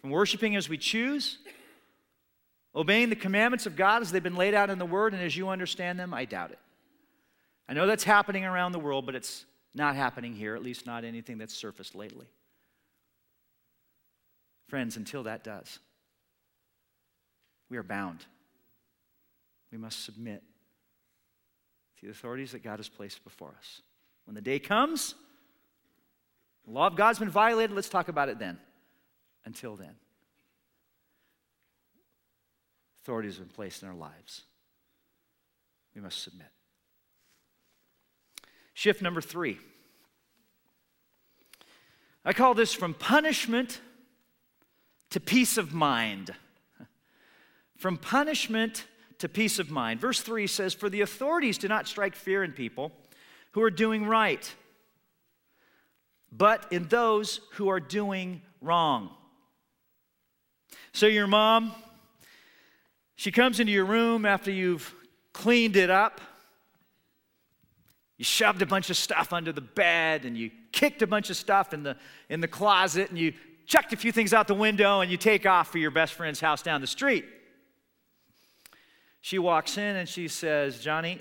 from 0.00 0.10
worshiping 0.10 0.56
as 0.56 0.68
we 0.68 0.78
choose? 0.78 1.38
Obeying 2.74 3.10
the 3.10 3.16
commandments 3.16 3.66
of 3.66 3.74
God 3.76 4.02
as 4.02 4.12
they've 4.12 4.22
been 4.22 4.36
laid 4.36 4.54
out 4.54 4.70
in 4.70 4.78
the 4.78 4.86
Word 4.86 5.12
and 5.12 5.22
as 5.22 5.36
you 5.36 5.48
understand 5.48 5.98
them, 5.98 6.14
I 6.14 6.24
doubt 6.24 6.52
it. 6.52 6.58
I 7.68 7.72
know 7.72 7.86
that's 7.86 8.04
happening 8.04 8.44
around 8.44 8.72
the 8.72 8.78
world, 8.78 9.06
but 9.06 9.14
it's 9.14 9.44
not 9.74 9.96
happening 9.96 10.34
here, 10.34 10.54
at 10.54 10.62
least 10.62 10.86
not 10.86 11.04
anything 11.04 11.38
that's 11.38 11.54
surfaced 11.54 11.94
lately. 11.94 12.26
Friends, 14.68 14.96
until 14.96 15.24
that 15.24 15.42
does, 15.42 15.78
we 17.68 17.76
are 17.76 17.82
bound. 17.82 18.24
We 19.72 19.78
must 19.78 20.04
submit 20.04 20.42
to 21.98 22.06
the 22.06 22.12
authorities 22.12 22.52
that 22.52 22.62
God 22.64 22.78
has 22.78 22.88
placed 22.88 23.22
before 23.24 23.54
us. 23.58 23.82
When 24.26 24.34
the 24.34 24.40
day 24.40 24.58
comes, 24.58 25.14
the 26.64 26.72
law 26.72 26.86
of 26.86 26.96
God's 26.96 27.18
been 27.18 27.30
violated, 27.30 27.74
let's 27.74 27.88
talk 27.88 28.08
about 28.08 28.28
it 28.28 28.38
then. 28.38 28.58
Until 29.44 29.76
then. 29.76 29.94
Authorities 33.10 33.38
have 33.38 33.48
been 33.48 33.54
placed 33.56 33.82
in 33.82 33.88
our 33.88 33.94
lives. 33.96 34.42
We 35.96 36.00
must 36.00 36.22
submit. 36.22 36.46
Shift 38.72 39.02
number 39.02 39.20
three. 39.20 39.58
I 42.24 42.32
call 42.32 42.54
this 42.54 42.72
from 42.72 42.94
punishment 42.94 43.80
to 45.10 45.18
peace 45.18 45.58
of 45.58 45.74
mind. 45.74 46.30
From 47.76 47.96
punishment 47.96 48.86
to 49.18 49.28
peace 49.28 49.58
of 49.58 49.72
mind. 49.72 50.00
Verse 50.00 50.20
3 50.20 50.46
says, 50.46 50.72
For 50.72 50.88
the 50.88 51.00
authorities 51.00 51.58
do 51.58 51.66
not 51.66 51.88
strike 51.88 52.14
fear 52.14 52.44
in 52.44 52.52
people 52.52 52.92
who 53.50 53.62
are 53.62 53.72
doing 53.72 54.06
right, 54.06 54.54
but 56.30 56.64
in 56.70 56.86
those 56.86 57.40
who 57.54 57.70
are 57.70 57.80
doing 57.80 58.40
wrong. 58.60 59.10
So 60.92 61.06
your 61.06 61.26
mom, 61.26 61.74
she 63.20 63.30
comes 63.30 63.60
into 63.60 63.70
your 63.70 63.84
room 63.84 64.24
after 64.24 64.50
you've 64.50 64.94
cleaned 65.34 65.76
it 65.76 65.90
up. 65.90 66.22
You 68.16 68.24
shoved 68.24 68.62
a 68.62 68.66
bunch 68.66 68.88
of 68.88 68.96
stuff 68.96 69.34
under 69.34 69.52
the 69.52 69.60
bed 69.60 70.24
and 70.24 70.38
you 70.38 70.50
kicked 70.72 71.02
a 71.02 71.06
bunch 71.06 71.28
of 71.28 71.36
stuff 71.36 71.74
in 71.74 71.82
the, 71.82 71.98
in 72.30 72.40
the 72.40 72.48
closet 72.48 73.10
and 73.10 73.18
you 73.18 73.34
chucked 73.66 73.92
a 73.92 73.96
few 73.98 74.10
things 74.10 74.32
out 74.32 74.48
the 74.48 74.54
window 74.54 75.02
and 75.02 75.10
you 75.10 75.18
take 75.18 75.44
off 75.44 75.70
for 75.70 75.76
your 75.76 75.90
best 75.90 76.14
friend's 76.14 76.40
house 76.40 76.62
down 76.62 76.80
the 76.80 76.86
street. 76.86 77.26
She 79.20 79.38
walks 79.38 79.76
in 79.76 79.96
and 79.96 80.08
she 80.08 80.26
says, 80.26 80.80
Johnny, 80.80 81.20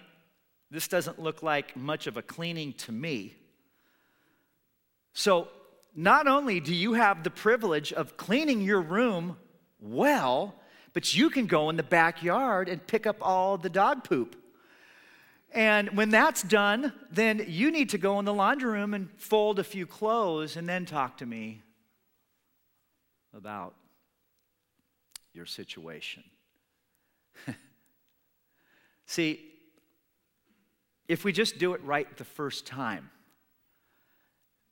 this 0.71 0.87
doesn't 0.87 1.19
look 1.19 1.43
like 1.43 1.75
much 1.75 2.07
of 2.07 2.15
a 2.15 2.21
cleaning 2.21 2.71
to 2.75 2.93
me. 2.93 3.35
So, 5.11 5.49
not 5.97 6.27
only 6.27 6.61
do 6.61 6.73
you 6.73 6.93
have 6.93 7.25
the 7.25 7.29
privilege 7.29 7.91
of 7.91 8.15
cleaning 8.15 8.61
your 8.61 8.79
room 8.79 9.35
well, 9.81 10.55
but 10.93 11.13
you 11.13 11.29
can 11.29 11.45
go 11.45 11.69
in 11.69 11.75
the 11.75 11.83
backyard 11.83 12.69
and 12.69 12.85
pick 12.85 13.05
up 13.05 13.17
all 13.21 13.57
the 13.57 13.69
dog 13.69 14.03
poop. 14.03 14.35
And 15.51 15.89
when 15.97 16.09
that's 16.09 16.43
done, 16.43 16.93
then 17.11 17.43
you 17.47 17.71
need 17.71 17.89
to 17.89 17.97
go 17.97 18.19
in 18.19 18.25
the 18.25 18.33
laundry 18.33 18.71
room 18.71 18.93
and 18.93 19.09
fold 19.17 19.59
a 19.59 19.63
few 19.63 19.87
clothes 19.87 20.55
and 20.55 20.69
then 20.69 20.85
talk 20.85 21.17
to 21.17 21.25
me 21.25 21.61
about 23.33 23.73
your 25.33 25.45
situation. 25.45 26.23
See, 29.05 29.45
if 31.07 31.23
we 31.23 31.31
just 31.31 31.57
do 31.57 31.73
it 31.73 31.83
right 31.83 32.15
the 32.17 32.23
first 32.23 32.67
time, 32.67 33.09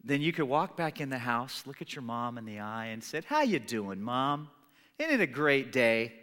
then 0.04 0.22
you 0.22 0.32
could 0.32 0.46
walk 0.46 0.78
back 0.78 1.02
in 1.02 1.10
the 1.10 1.18
house, 1.18 1.64
look 1.66 1.82
at 1.82 1.96
your 1.96 2.04
mom 2.04 2.38
in 2.38 2.46
the 2.46 2.60
eye, 2.60 2.88
and 2.88 3.04
say, 3.04 3.22
"How 3.26 3.42
you 3.42 3.60
doing, 3.60 4.02
mom? 4.02 4.50
Isn't 5.00 5.14
it 5.14 5.22
a 5.22 5.28
great 5.28 5.72
day?" 5.72 6.14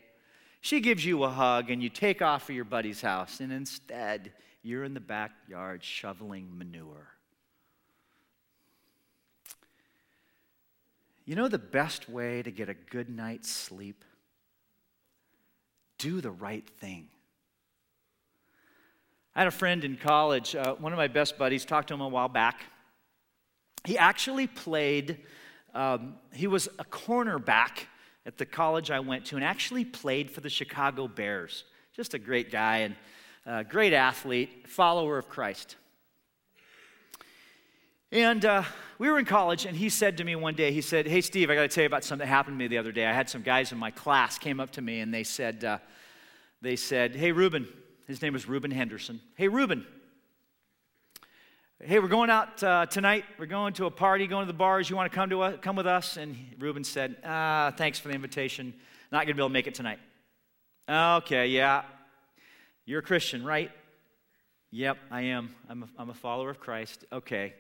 She 0.60 0.80
gives 0.80 1.04
you 1.04 1.24
a 1.24 1.28
hug, 1.28 1.70
and 1.70 1.82
you 1.82 1.90
take 1.90 2.22
off 2.22 2.44
for 2.44 2.54
your 2.54 2.64
buddy's 2.64 3.02
house, 3.02 3.40
and 3.40 3.52
instead, 3.52 4.32
you're 4.62 4.82
in 4.82 4.94
the 4.94 5.00
backyard 5.00 5.84
shoveling 5.84 6.56
manure. 6.56 7.10
You 11.26 11.36
know 11.36 11.48
the 11.48 11.58
best 11.58 12.08
way 12.08 12.42
to 12.42 12.50
get 12.50 12.70
a 12.70 12.74
good 12.74 13.10
night's 13.10 13.50
sleep? 13.50 14.04
Do 15.98 16.22
the 16.22 16.30
right 16.30 16.66
thing. 16.78 17.08
I 19.34 19.40
had 19.40 19.48
a 19.48 19.50
friend 19.50 19.84
in 19.84 19.98
college, 19.98 20.54
uh, 20.54 20.76
one 20.76 20.92
of 20.92 20.96
my 20.96 21.08
best 21.08 21.36
buddies, 21.36 21.66
talked 21.66 21.88
to 21.88 21.94
him 21.94 22.00
a 22.00 22.08
while 22.08 22.28
back. 22.28 22.64
He 23.84 23.98
actually 23.98 24.46
played, 24.46 25.18
um, 25.74 26.14
he 26.32 26.46
was 26.46 26.68
a 26.78 26.84
cornerback 26.84 27.86
at 28.26 28.38
the 28.38 28.46
college 28.46 28.90
I 28.90 29.00
went 29.00 29.26
to 29.26 29.36
and 29.36 29.44
actually 29.44 29.84
played 29.84 30.30
for 30.30 30.40
the 30.40 30.50
Chicago 30.50 31.08
Bears. 31.08 31.64
Just 31.94 32.14
a 32.14 32.18
great 32.18 32.50
guy 32.50 32.78
and 32.78 32.96
a 33.46 33.64
great 33.64 33.92
athlete, 33.92 34.68
follower 34.68 35.18
of 35.18 35.28
Christ. 35.28 35.76
And 38.10 38.44
uh, 38.44 38.62
we 38.98 39.10
were 39.10 39.18
in 39.18 39.24
college, 39.24 39.66
and 39.66 39.76
he 39.76 39.88
said 39.88 40.18
to 40.18 40.24
me 40.24 40.36
one 40.36 40.54
day, 40.54 40.72
he 40.72 40.80
said, 40.80 41.06
Hey, 41.06 41.20
Steve, 41.20 41.50
I 41.50 41.54
got 41.54 41.62
to 41.62 41.68
tell 41.68 41.82
you 41.82 41.86
about 41.86 42.04
something 42.04 42.24
that 42.24 42.32
happened 42.32 42.54
to 42.54 42.58
me 42.58 42.68
the 42.68 42.78
other 42.78 42.92
day. 42.92 43.06
I 43.06 43.12
had 43.12 43.28
some 43.28 43.42
guys 43.42 43.72
in 43.72 43.78
my 43.78 43.90
class 43.90 44.38
came 44.38 44.60
up 44.60 44.70
to 44.72 44.82
me, 44.82 45.00
and 45.00 45.12
they 45.12 45.24
said, 45.24 45.64
uh, 45.64 45.78
they 46.62 46.76
said, 46.76 47.16
Hey, 47.16 47.32
Reuben, 47.32 47.66
his 48.06 48.22
name 48.22 48.32
was 48.32 48.48
Reuben 48.48 48.70
Henderson. 48.70 49.20
Hey, 49.34 49.48
Reuben. 49.48 49.84
Hey, 51.82 51.98
we're 51.98 52.06
going 52.06 52.30
out 52.30 52.62
uh, 52.62 52.86
tonight. 52.86 53.24
We're 53.36 53.46
going 53.46 53.74
to 53.74 53.86
a 53.86 53.90
party, 53.90 54.28
going 54.28 54.46
to 54.46 54.52
the 54.52 54.56
bars. 54.56 54.88
You 54.88 54.94
want 54.94 55.10
to 55.10 55.14
come 55.14 55.28
to 55.30 55.42
us, 55.42 55.58
come 55.60 55.74
with 55.74 55.88
us? 55.88 56.16
And 56.16 56.36
Reuben 56.60 56.84
said, 56.84 57.16
ah, 57.24 57.74
thanks 57.76 57.98
for 57.98 58.06
the 58.08 58.14
invitation. 58.14 58.72
Not 59.10 59.26
going 59.26 59.28
to 59.28 59.34
be 59.34 59.40
able 59.40 59.48
to 59.48 59.52
make 59.52 59.66
it 59.66 59.74
tonight. 59.74 59.98
Okay, 60.88 61.48
yeah. 61.48 61.82
You're 62.86 63.00
a 63.00 63.02
Christian, 63.02 63.44
right? 63.44 63.72
Yep, 64.70 64.98
I 65.10 65.22
am. 65.22 65.52
I'm 65.68 65.82
a, 65.82 65.88
I'm 65.98 66.10
a 66.10 66.14
follower 66.14 66.48
of 66.48 66.60
Christ. 66.60 67.06
Okay, 67.12 67.54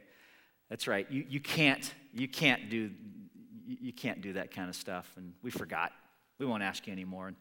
that's 0.70 0.86
right. 0.86 1.10
You, 1.10 1.26
you 1.28 1.40
can't 1.40 1.92
you 2.12 2.28
can't 2.28 2.70
do 2.70 2.92
you 3.66 3.92
can't 3.92 4.22
do 4.22 4.34
that 4.34 4.52
kind 4.52 4.68
of 4.68 4.76
stuff. 4.76 5.10
And 5.16 5.32
we 5.42 5.50
forgot. 5.50 5.90
We 6.38 6.46
won't 6.46 6.62
ask 6.62 6.86
you 6.86 6.92
anymore. 6.92 7.34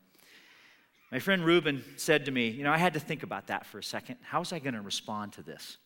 My 1.11 1.19
friend 1.19 1.45
Reuben 1.45 1.83
said 1.97 2.25
to 2.25 2.31
me, 2.31 2.49
You 2.49 2.63
know, 2.63 2.71
I 2.71 2.77
had 2.77 2.93
to 2.93 2.99
think 2.99 3.21
about 3.21 3.47
that 3.47 3.67
for 3.67 3.77
a 3.77 3.83
second. 3.83 4.17
How 4.23 4.39
was 4.39 4.51
I 4.51 4.57
going 4.57 4.73
to 4.73 4.81
respond 4.81 5.33
to 5.33 5.43
this? 5.43 5.77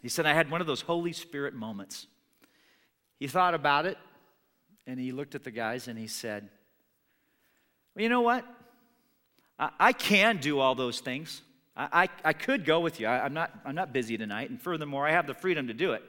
He 0.00 0.08
said, 0.08 0.26
I 0.26 0.32
had 0.32 0.50
one 0.50 0.60
of 0.60 0.66
those 0.66 0.80
Holy 0.80 1.12
Spirit 1.12 1.54
moments. 1.54 2.06
He 3.18 3.26
thought 3.26 3.54
about 3.54 3.86
it 3.86 3.98
and 4.86 4.98
he 4.98 5.12
looked 5.12 5.34
at 5.34 5.44
the 5.44 5.50
guys 5.50 5.88
and 5.88 5.98
he 5.98 6.06
said, 6.06 6.48
Well, 7.94 8.02
you 8.02 8.08
know 8.08 8.22
what? 8.22 8.46
I, 9.58 9.70
I 9.78 9.92
can 9.92 10.38
do 10.38 10.58
all 10.58 10.74
those 10.74 11.00
things. 11.00 11.42
I, 11.76 12.04
I, 12.24 12.28
I 12.30 12.32
could 12.32 12.64
go 12.64 12.80
with 12.80 12.98
you. 12.98 13.06
I, 13.06 13.24
I'm, 13.24 13.34
not, 13.34 13.52
I'm 13.64 13.74
not 13.74 13.92
busy 13.92 14.16
tonight. 14.16 14.50
And 14.50 14.60
furthermore, 14.60 15.06
I 15.06 15.12
have 15.12 15.26
the 15.26 15.34
freedom 15.34 15.68
to 15.68 15.74
do 15.74 15.92
it. 15.92 16.02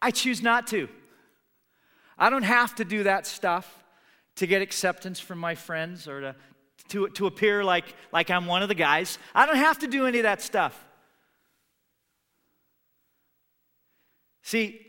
I 0.00 0.10
choose 0.10 0.42
not 0.42 0.66
to. 0.68 0.88
I 2.18 2.30
don't 2.30 2.42
have 2.42 2.74
to 2.76 2.84
do 2.84 3.02
that 3.04 3.26
stuff 3.26 3.84
to 4.36 4.46
get 4.46 4.62
acceptance 4.62 5.20
from 5.20 5.38
my 5.38 5.54
friends 5.54 6.08
or 6.08 6.20
to, 6.20 6.36
to, 6.88 7.08
to 7.10 7.26
appear 7.26 7.62
like, 7.62 7.94
like 8.12 8.30
I'm 8.30 8.46
one 8.46 8.62
of 8.62 8.68
the 8.68 8.74
guys. 8.74 9.18
I 9.34 9.46
don't 9.46 9.56
have 9.56 9.78
to 9.80 9.86
do 9.86 10.06
any 10.06 10.18
of 10.18 10.24
that 10.24 10.42
stuff. 10.42 10.84
See, 14.44 14.86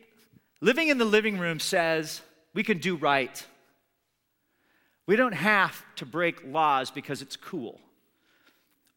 living 0.60 0.90
in 0.90 0.98
the 0.98 1.06
living 1.06 1.40
room 1.40 1.62
says 1.62 2.22
we 2.54 2.62
can 2.62 2.78
do 2.78 2.98
right. 2.98 3.44
We 5.08 5.16
don't 5.16 5.34
have 5.34 5.82
to 5.96 6.06
break 6.06 6.46
laws 6.46 6.92
because 6.92 7.22
it's 7.22 7.38
cool. 7.38 7.80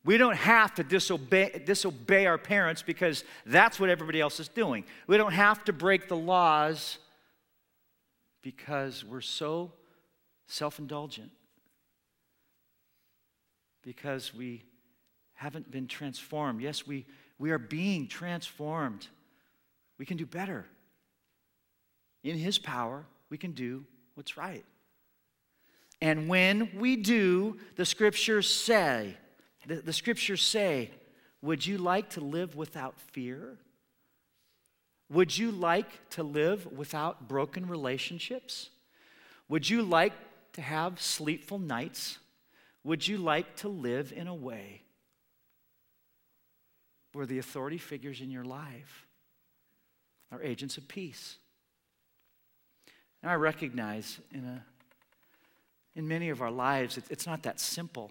We 0.04 0.16
don't 0.16 0.36
have 0.36 0.74
to 0.74 0.84
disobey, 0.84 1.62
disobey 1.64 2.26
our 2.26 2.38
parents 2.38 2.82
because 2.82 3.22
that's 3.46 3.78
what 3.78 3.88
everybody 3.88 4.20
else 4.20 4.40
is 4.40 4.48
doing. 4.48 4.84
We 5.06 5.16
don't 5.16 5.32
have 5.32 5.64
to 5.66 5.72
break 5.72 6.08
the 6.08 6.16
laws 6.16 6.98
because 8.42 9.04
we're 9.04 9.20
so 9.20 9.70
self 10.48 10.80
indulgent 10.80 11.30
because 13.82 14.34
we 14.34 14.64
haven't 15.34 15.70
been 15.70 15.86
transformed. 15.86 16.62
Yes, 16.62 16.84
we, 16.84 17.06
we 17.38 17.52
are 17.52 17.58
being 17.58 18.08
transformed. 18.08 19.06
We 19.98 20.06
can 20.06 20.16
do 20.16 20.26
better. 20.26 20.66
In 22.22 22.36
His 22.36 22.58
power, 22.58 23.04
we 23.30 23.38
can 23.38 23.52
do 23.52 23.84
what's 24.14 24.36
right. 24.36 24.64
And 26.00 26.28
when 26.28 26.70
we 26.76 26.96
do, 26.96 27.56
the 27.76 27.84
scriptures 27.84 28.48
say, 28.48 29.16
the, 29.66 29.76
the 29.76 29.92
scriptures 29.92 30.42
say, 30.42 30.90
would 31.42 31.66
you 31.66 31.78
like 31.78 32.10
to 32.10 32.20
live 32.20 32.56
without 32.56 32.98
fear? 32.98 33.58
Would 35.10 35.36
you 35.36 35.50
like 35.50 36.10
to 36.10 36.22
live 36.22 36.66
without 36.66 37.28
broken 37.28 37.66
relationships? 37.66 38.70
Would 39.48 39.68
you 39.68 39.82
like 39.82 40.12
to 40.52 40.60
have 40.60 41.00
sleepful 41.00 41.58
nights? 41.58 42.18
Would 42.84 43.06
you 43.06 43.18
like 43.18 43.56
to 43.56 43.68
live 43.68 44.12
in 44.14 44.28
a 44.28 44.34
way 44.34 44.82
where 47.12 47.26
the 47.26 47.38
authority 47.38 47.78
figures 47.78 48.20
in 48.20 48.30
your 48.30 48.44
life 48.44 49.07
are 50.32 50.42
agents 50.42 50.76
of 50.76 50.88
peace? 50.88 51.36
Now, 53.22 53.30
I 53.30 53.34
recognize 53.36 54.20
in, 54.32 54.44
a, 54.44 54.64
in 55.94 56.06
many 56.06 56.28
of 56.28 56.40
our 56.40 56.50
lives, 56.50 56.98
it, 56.98 57.04
it's 57.10 57.26
not 57.26 57.42
that 57.42 57.58
simple. 57.60 58.10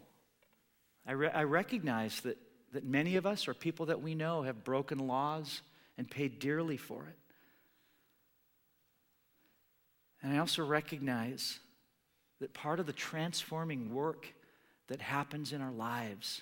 I, 1.06 1.14
re- 1.14 1.32
I 1.34 1.44
recognize 1.44 2.20
that, 2.22 2.38
that 2.74 2.84
many 2.84 3.16
of 3.16 3.26
us 3.26 3.48
or 3.48 3.54
people 3.54 3.88
that 3.88 4.02
we 4.02 4.16
know 4.16 4.42
have 4.44 4.64
broken 4.64 5.08
laws 5.08 5.62
and 5.98 6.10
paid 6.10 6.40
dearly 6.40 6.78
for 6.78 7.06
it. 7.08 7.18
And 10.22 10.34
I 10.34 10.40
also 10.40 10.66
recognize 10.66 11.60
that 12.40 12.54
part 12.54 12.80
of 12.80 12.86
the 12.86 12.94
transforming 12.94 13.94
work 13.94 14.28
that 14.88 15.02
happens 15.02 15.54
in 15.54 15.62
our 15.62 15.72
lives, 15.72 16.42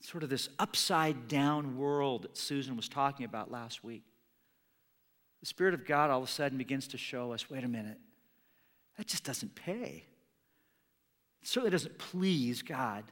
sort 0.00 0.22
of 0.22 0.30
this 0.30 0.48
upside 0.58 1.28
down 1.28 1.76
world 1.76 2.22
that 2.22 2.36
Susan 2.36 2.76
was 2.76 2.88
talking 2.88 3.24
about 3.24 3.50
last 3.50 3.84
week, 3.84 4.02
the 5.40 5.46
Spirit 5.46 5.74
of 5.74 5.86
God 5.86 6.10
all 6.10 6.22
of 6.22 6.28
a 6.28 6.30
sudden 6.30 6.58
begins 6.58 6.88
to 6.88 6.98
show 6.98 7.32
us 7.32 7.48
wait 7.48 7.64
a 7.64 7.68
minute, 7.68 7.98
that 8.96 9.06
just 9.06 9.24
doesn't 9.24 9.54
pay. 9.54 10.04
It 11.42 11.48
certainly 11.48 11.70
doesn't 11.70 11.98
please 11.98 12.62
God. 12.62 13.04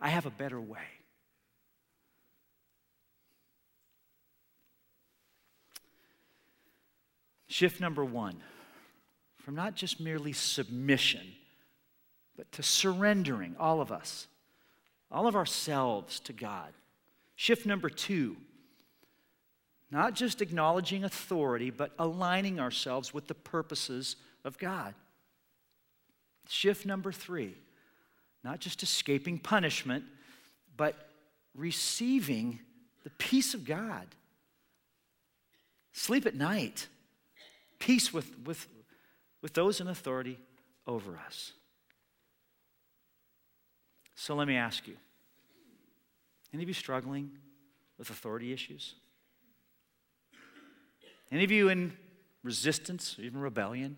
I 0.00 0.08
have 0.08 0.26
a 0.26 0.30
better 0.30 0.60
way. 0.60 0.78
Shift 7.46 7.80
number 7.80 8.04
one 8.04 8.36
from 9.36 9.54
not 9.54 9.74
just 9.74 10.00
merely 10.00 10.32
submission, 10.32 11.26
but 12.36 12.50
to 12.52 12.62
surrendering, 12.62 13.54
all 13.58 13.80
of 13.80 13.92
us, 13.92 14.26
all 15.10 15.26
of 15.26 15.36
ourselves 15.36 16.20
to 16.20 16.32
God. 16.32 16.72
Shift 17.34 17.66
number 17.66 17.88
two 17.88 18.36
not 19.88 20.14
just 20.14 20.42
acknowledging 20.42 21.04
authority, 21.04 21.70
but 21.70 21.92
aligning 21.96 22.58
ourselves 22.58 23.14
with 23.14 23.28
the 23.28 23.34
purposes 23.34 24.16
of 24.44 24.58
God. 24.58 24.94
Shift 26.48 26.84
number 26.86 27.12
three 27.12 27.54
not 28.46 28.60
just 28.60 28.84
escaping 28.84 29.38
punishment, 29.40 30.04
but 30.76 30.94
receiving 31.56 32.60
the 33.02 33.10
peace 33.10 33.54
of 33.54 33.64
God. 33.64 34.06
Sleep 35.92 36.26
at 36.26 36.36
night, 36.36 36.86
peace 37.80 38.12
with, 38.12 38.38
with, 38.46 38.68
with 39.42 39.52
those 39.54 39.80
in 39.80 39.88
authority 39.88 40.38
over 40.86 41.18
us. 41.26 41.52
So 44.16 44.34
let 44.34 44.48
me 44.48 44.56
ask 44.56 44.88
you 44.88 44.96
any 46.52 46.62
of 46.62 46.68
you 46.68 46.74
struggling 46.74 47.30
with 47.98 48.10
authority 48.10 48.52
issues? 48.52 48.94
Any 51.30 51.44
of 51.44 51.50
you 51.50 51.68
in 51.68 51.92
resistance, 52.42 53.16
even 53.18 53.40
rebellion 53.40 53.96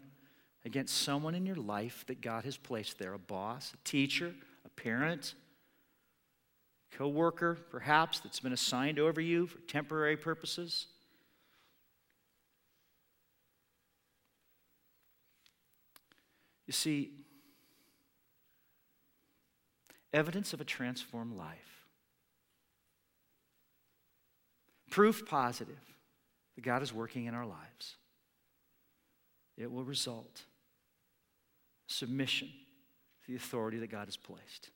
against 0.64 1.02
someone 1.02 1.34
in 1.34 1.46
your 1.46 1.56
life 1.56 2.04
that 2.08 2.20
God 2.20 2.44
has 2.44 2.56
placed 2.56 2.98
there 2.98 3.12
a 3.12 3.18
boss, 3.18 3.72
a 3.74 3.88
teacher, 3.88 4.34
a 4.64 4.68
parent, 4.70 5.34
co 6.90 7.06
worker, 7.06 7.58
perhaps, 7.70 8.18
that's 8.18 8.40
been 8.40 8.52
assigned 8.52 8.98
over 8.98 9.20
you 9.20 9.46
for 9.46 9.58
temporary 9.60 10.16
purposes? 10.16 10.86
You 16.66 16.72
see, 16.72 17.10
evidence 20.12 20.52
of 20.52 20.60
a 20.60 20.64
transformed 20.64 21.36
life, 21.36 21.86
proof 24.90 25.26
positive 25.26 25.80
that 26.54 26.62
God 26.62 26.82
is 26.82 26.92
working 26.92 27.26
in 27.26 27.34
our 27.34 27.46
lives. 27.46 27.96
It 29.56 29.70
will 29.70 29.84
result 29.84 30.42
submission 31.86 32.48
to 33.24 33.32
the 33.32 33.36
authority 33.36 33.78
that 33.78 33.90
God 33.90 34.06
has 34.06 34.16
placed. 34.16 34.70